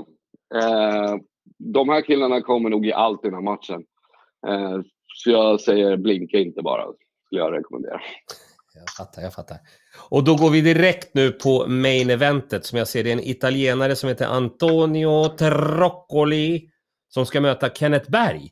Eh, 0.55 1.15
de 1.57 1.89
här 1.89 2.01
killarna 2.01 2.41
kommer 2.41 2.69
nog 2.69 2.85
ge 2.85 2.91
allt 2.93 3.25
i 3.25 3.27
den 3.27 3.33
här 3.33 3.41
matchen. 3.41 3.85
Eh, 4.47 4.79
så 5.15 5.29
jag 5.31 5.61
säger 5.61 5.97
blinka 5.97 6.37
inte 6.37 6.61
bara, 6.61 6.93
skulle 7.25 7.41
jag 7.41 7.53
rekommendera. 7.53 8.01
Jag 8.73 8.89
fattar, 8.97 9.21
jag 9.21 9.33
fattar. 9.33 9.57
Och 10.09 10.23
då 10.23 10.35
går 10.35 10.49
vi 10.49 10.61
direkt 10.61 11.13
nu 11.13 11.31
på 11.31 11.67
main 11.67 12.09
eventet 12.09 12.65
som 12.65 12.77
jag 12.77 12.87
ser. 12.87 13.03
Det 13.03 13.09
är 13.09 13.13
en 13.13 13.27
italienare 13.27 13.95
som 13.95 14.09
heter 14.09 14.25
Antonio 14.25 15.29
Troccoli 15.37 16.69
som 17.07 17.25
ska 17.25 17.41
möta 17.41 17.69
Kenneth 17.69 18.11
Berg. 18.11 18.51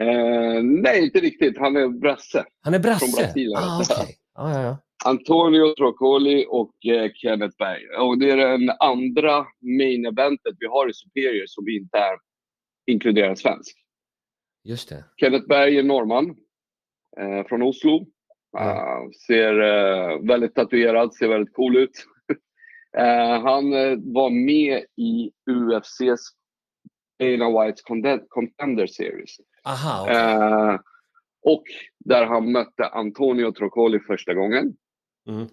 Eh, 0.00 0.62
nej, 0.62 1.04
inte 1.04 1.20
riktigt. 1.20 1.58
Han 1.58 1.76
är 1.76 1.88
brasse. 1.88 2.44
Han 2.60 2.74
är 2.74 2.78
brasse. 2.78 3.06
Från 3.06 3.24
Brasilien. 3.24 3.62
Ah, 3.62 3.80
okej. 3.82 4.16
ja, 4.34 4.54
ja, 4.54 4.62
ja. 4.62 4.78
Antonio 5.04 5.74
Troccoli 5.74 6.46
och 6.48 6.86
eh, 6.86 7.10
Kenneth 7.14 7.56
Berg. 7.58 7.82
Och 8.00 8.18
det 8.18 8.30
är 8.30 8.36
den 8.36 8.70
andra 8.80 9.46
main 9.78 10.06
eventet 10.06 10.54
vi 10.58 10.66
har 10.66 10.90
i 10.90 10.94
Superior 10.94 11.44
som 11.46 11.68
inte 11.68 11.98
är 11.98 12.18
inkluderar 12.86 13.34
svensk. 13.34 13.76
Just 14.64 14.88
det. 14.88 15.04
Kenneth 15.16 15.46
Berg 15.48 15.78
är 15.78 15.82
norrman 15.82 16.36
eh, 17.20 17.46
från 17.48 17.62
Oslo. 17.62 18.06
Eh, 18.58 19.10
ser 19.26 19.60
eh, 19.60 20.18
väldigt 20.28 20.54
tatuerad, 20.54 21.14
ser 21.14 21.28
väldigt 21.28 21.54
cool 21.54 21.76
ut. 21.76 22.06
Eh, 22.96 23.42
han 23.42 23.70
var 24.12 24.30
med 24.30 24.84
i 24.96 25.30
UFCs 25.50 26.20
Dana 27.18 27.64
Whites 27.64 27.82
Contender 28.28 28.86
Series. 28.86 29.36
Aha. 29.64 30.10
Eh, 30.10 30.80
och 31.42 31.62
där 31.98 32.26
han 32.26 32.52
mötte 32.52 32.86
Antonio 32.86 33.52
Troccoli 33.52 34.00
första 34.00 34.34
gången. 34.34 34.76
Mm. 35.28 35.48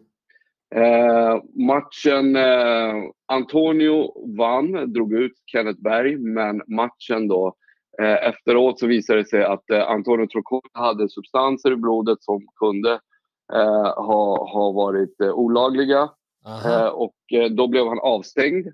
Matchen, 1.67 2.37
Antonio 3.25 4.27
vann, 4.37 4.93
drog 4.93 5.13
ut 5.13 5.33
Kenneth 5.45 5.81
Berg, 5.81 6.17
men 6.17 6.61
matchen 6.67 7.27
då 7.27 7.55
efteråt 8.05 8.79
så 8.79 8.87
visade 8.87 9.19
det 9.19 9.29
sig 9.29 9.43
att 9.43 9.69
eh, 9.69 9.89
Antonio 9.89 10.27
Troccoli 10.27 10.69
hade 10.73 11.09
substanser 11.09 11.71
i 11.71 11.75
blodet 11.75 12.23
som 12.23 12.47
kunde 12.55 12.91
eh, 13.53 13.93
ha, 13.95 14.51
ha 14.51 14.71
varit 14.71 15.21
eh, 15.21 15.31
olagliga 15.31 16.09
Aha. 16.45 16.69
eh, 16.69 16.87
och 16.87 17.15
eh, 17.33 17.49
då 17.49 17.67
blev 17.67 17.87
han 17.87 17.99
avstängd 17.99 18.67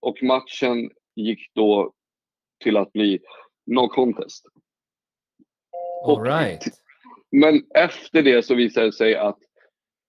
och 0.00 0.22
matchen 0.22 0.90
gick 1.16 1.38
då 1.54 1.92
till 2.62 2.76
att 2.76 2.92
bli 2.92 3.20
no 3.66 3.88
contest. 3.88 4.46
All 6.06 6.22
right. 6.22 6.64
Men 7.30 7.62
efter 7.74 8.22
det 8.22 8.42
så 8.42 8.54
visade 8.54 8.86
det 8.86 8.92
sig 8.92 9.16
att, 9.16 9.38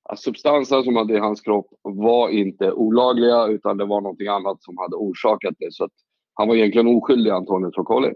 att 0.10 0.20
substanserna 0.20 0.84
som 0.84 0.96
hade 0.96 1.14
i 1.14 1.20
hans 1.20 1.42
kropp 1.42 1.68
var 1.82 2.30
inte 2.30 2.72
olagliga 2.72 3.48
utan 3.48 3.78
det 3.78 3.86
var 3.86 4.02
någonting 4.02 4.28
annat 4.28 4.64
som 4.64 4.78
hade 4.78 4.96
orsakat 4.96 5.56
det. 5.60 5.74
Så 5.74 5.84
att 5.84 5.92
han 6.34 6.48
var 6.48 6.56
egentligen 6.56 6.88
oskyldig, 6.88 7.32
Antonio 7.32 7.72
Troccoli. 7.72 8.14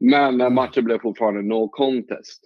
Men 0.00 0.40
eh, 0.40 0.50
matchen 0.50 0.84
blev 0.84 0.98
fortfarande 0.98 1.42
no 1.42 1.68
contest. 1.68 2.42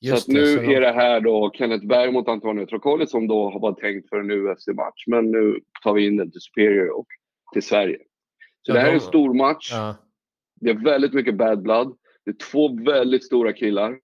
Just 0.00 0.24
så 0.24 0.30
att 0.30 0.34
nu 0.34 0.40
det, 0.40 0.46
så 0.64 0.70
är 0.70 0.80
det 0.80 0.92
här 0.92 1.20
då 1.20 1.50
Kenneth 1.54 1.86
Berg 1.86 2.12
mot 2.12 2.28
Antonio 2.28 2.66
Troccoli 2.66 3.06
som 3.06 3.26
då 3.28 3.50
har 3.50 3.60
varit 3.60 3.78
tänkt 3.78 4.08
för 4.08 4.16
en 4.20 4.30
UFC-match. 4.30 5.04
Men 5.06 5.30
nu 5.30 5.60
tar 5.82 5.94
vi 5.94 6.06
in 6.06 6.16
den 6.16 6.30
till 6.30 6.40
Superior 6.40 6.98
och 6.98 7.06
till 7.52 7.62
Sverige. 7.62 7.98
Så 8.62 8.70
Ja, 8.70 8.74
det 8.74 8.80
här 8.80 8.88
är 8.88 8.94
en 8.94 9.00
stor 9.00 9.34
match. 9.34 9.68
Ja. 9.72 9.96
Det 10.60 10.70
är 10.70 10.74
väldigt 10.74 11.12
mycket 11.12 11.34
bad 11.36 11.62
blood. 11.62 11.96
Det 12.24 12.30
är 12.30 12.34
två 12.52 12.68
väldigt 12.84 13.24
stora 13.24 13.52
killar. 13.52 13.98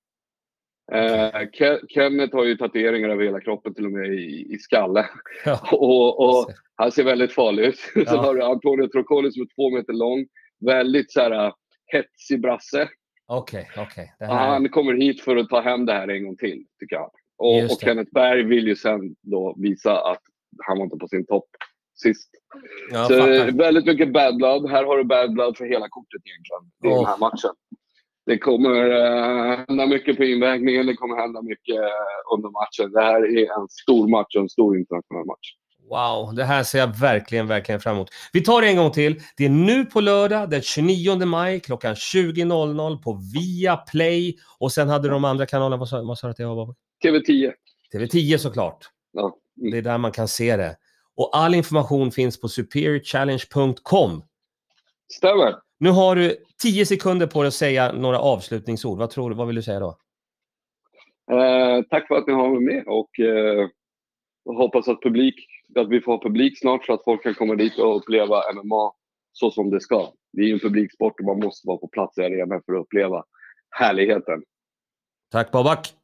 Eh, 0.93 1.31
Ke- 1.59 1.81
Kenneth 1.89 2.37
har 2.37 2.45
ju 2.45 2.57
tatueringar 2.57 3.09
över 3.09 3.25
hela 3.25 3.41
kroppen, 3.41 3.75
till 3.75 3.87
och 3.87 3.93
med 3.93 4.15
i, 4.15 4.47
i 4.55 4.59
skalle. 4.59 5.07
Ja. 5.45 5.61
Och, 5.73 6.21
och 6.29 6.47
han 6.75 6.93
ser 6.93 7.05
väldigt 7.05 7.33
farlig 7.33 7.65
ut. 7.65 7.79
Sen 7.95 8.03
Ja. 8.07 8.17
har 8.23 8.35
du 8.35 8.43
Antonio 8.43 8.89
Troccoli 8.89 9.33
som 9.33 9.43
är 9.43 9.47
två 9.57 9.71
meter 9.77 9.93
lång. 9.93 10.27
Väldigt 10.67 11.13
så 11.13 11.21
här, 11.21 11.53
hetsig 11.87 12.41
brasse. 12.41 12.89
Okej, 13.27 13.71
okej. 13.77 14.15
Det 14.19 14.25
här... 14.25 14.49
Han 14.49 14.69
kommer 14.69 14.95
hit 14.95 15.21
för 15.21 15.37
att 15.37 15.49
ta 15.49 15.61
hem 15.61 15.87
det 15.87 15.93
här 15.93 16.09
en 16.09 16.25
gång 16.25 16.37
till, 16.37 16.65
tycker 16.81 16.97
jag. 16.97 17.11
Och, 17.39 17.65
och. 17.65 17.81
Kenneth 17.81 18.13
Berg 18.13 18.43
vill 18.43 18.69
ju 18.69 18.77
sen 18.77 19.15
då 19.23 19.55
visa 19.59 20.01
att 20.01 20.23
han 20.67 20.79
var 20.79 20.85
inte 20.85 20.97
på 20.97 21.09
sin 21.09 21.27
topp 21.27 21.47
sist. 21.95 22.31
Ja, 22.91 23.05
Så 23.05 23.15
fattar. 23.15 23.59
väldigt 23.59 23.87
mycket 23.87 24.13
bad 24.13 24.37
blood. 24.37 24.71
Här 24.71 24.85
har 24.85 24.99
du 24.99 25.05
bad 25.05 25.33
blood 25.33 25.57
för 25.57 25.65
hela 25.65 25.89
kortet 25.89 26.23
egentligen. 26.25 26.65
I 26.85 26.89
Åh. 26.89 26.97
den 26.97 27.07
här 27.07 27.19
matchen. 27.19 27.55
Det 28.27 28.39
kommer 28.39 28.91
uh, 28.91 29.65
hända 29.69 29.87
mycket 29.87 30.17
på 30.17 30.25
invägningen. 30.25 30.87
Det 30.87 30.95
kommer 30.95 31.17
hända 31.17 31.43
mycket 31.43 31.77
eh, 31.77 32.35
under 32.35 32.51
matchen. 32.51 32.93
Det 32.93 33.03
här 33.03 33.39
är 33.39 33.61
en 33.61 33.69
stor 33.69 34.09
match 34.09 34.37
och 34.37 34.43
en 34.43 34.49
stor 34.49 34.79
internationell 34.79 35.27
match. 35.27 35.49
Wow, 35.89 36.35
det 36.35 36.45
här 36.45 36.63
ser 36.63 36.79
jag 36.79 36.99
verkligen, 36.99 37.47
verkligen 37.47 37.81
fram 37.81 37.95
emot. 37.95 38.11
Vi 38.33 38.41
tar 38.41 38.63
det 38.63 38.69
en 38.69 38.77
gång 38.77 38.91
till. 38.91 39.21
Det 39.37 39.45
är 39.45 39.51
nu 39.51 39.85
på 39.85 40.01
lördag 40.01 40.51
den 40.51 40.63
29 40.63 41.27
maj 41.27 41.61
klockan 41.61 41.95
20.00 41.95 43.03
på 43.03 43.21
Viaplay. 43.35 44.37
Och 44.59 44.73
sen 44.73 44.89
hade 44.89 45.09
de 45.09 45.25
andra 45.25 45.47
kanalerna, 45.47 45.77
vad 45.77 45.89
sa, 45.89 46.03
vad 46.03 46.19
sa 46.19 46.27
du 46.27 46.31
att 46.31 46.37
det 46.37 46.45
var? 46.45 46.75
TV10. 47.05 47.53
TV10 47.95 48.37
såklart. 48.37 48.89
Ja. 49.13 49.37
Mm. 49.61 49.71
Det 49.71 49.79
är 49.79 49.83
där 49.83 49.99
man 49.99 50.13
kan 50.13 50.29
se 50.29 50.57
det. 50.57 50.77
Och 51.17 51.37
all 51.37 51.55
information 51.55 52.13
finns 52.13 52.41
på 52.41 52.49
superiorchallenge.com. 52.49 54.23
Stämmer. 55.13 55.55
Nu 55.79 55.91
har 55.91 56.17
du 56.17 56.37
10 56.63 56.87
sekunder 56.87 57.27
på 57.27 57.43
dig 57.43 57.49
att 57.49 57.55
säga 57.55 57.93
några 57.93 58.19
avslutningsord. 58.19 58.99
Vad 58.99 59.11
tror 59.11 59.31
du? 59.31 59.37
Vad 59.37 59.47
vill 59.47 59.57
du 59.57 59.63
säga 59.63 59.81
då? 59.81 59.99
Eh, 61.31 61.83
tack 61.91 62.09
för 62.09 62.15
att 62.15 62.27
ni 62.27 62.33
har 62.33 62.51
mig 62.51 62.75
med 62.75 62.85
och 62.87 63.21
eh, 63.21 63.69
hoppas 64.57 64.89
att 64.89 65.03
publik 65.03 65.35
att 65.77 65.89
vi 65.89 66.01
får 66.01 66.13
ha 66.13 66.23
publik 66.23 66.59
snart 66.59 66.87
så 66.87 66.93
att 66.93 67.05
folk 67.05 67.23
kan 67.23 67.35
komma 67.35 67.55
dit 67.55 67.79
och 67.79 67.97
uppleva 67.97 68.43
MMA 68.55 68.93
så 69.33 69.51
som 69.51 69.71
det 69.71 69.81
ska. 69.81 70.13
Det 70.33 70.43
är 70.43 70.47
ju 70.47 70.53
en 70.53 70.61
publiksport 70.61 71.21
och 71.21 71.27
man 71.27 71.39
måste 71.39 71.67
vara 71.67 71.79
på 71.79 71.89
plats 71.89 72.19
i 72.19 72.23
arenan 72.23 72.63
för 72.67 72.73
att 72.73 72.81
uppleva 72.81 73.25
härligheten. 73.71 74.43
Tack 75.31 75.51
Babak! 75.51 75.95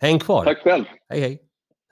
Häng 0.00 0.18
kvar! 0.18 0.44
Tack 0.44 0.58
själv! 0.58 0.84
Hej 1.08 1.20
hej! 1.20 1.45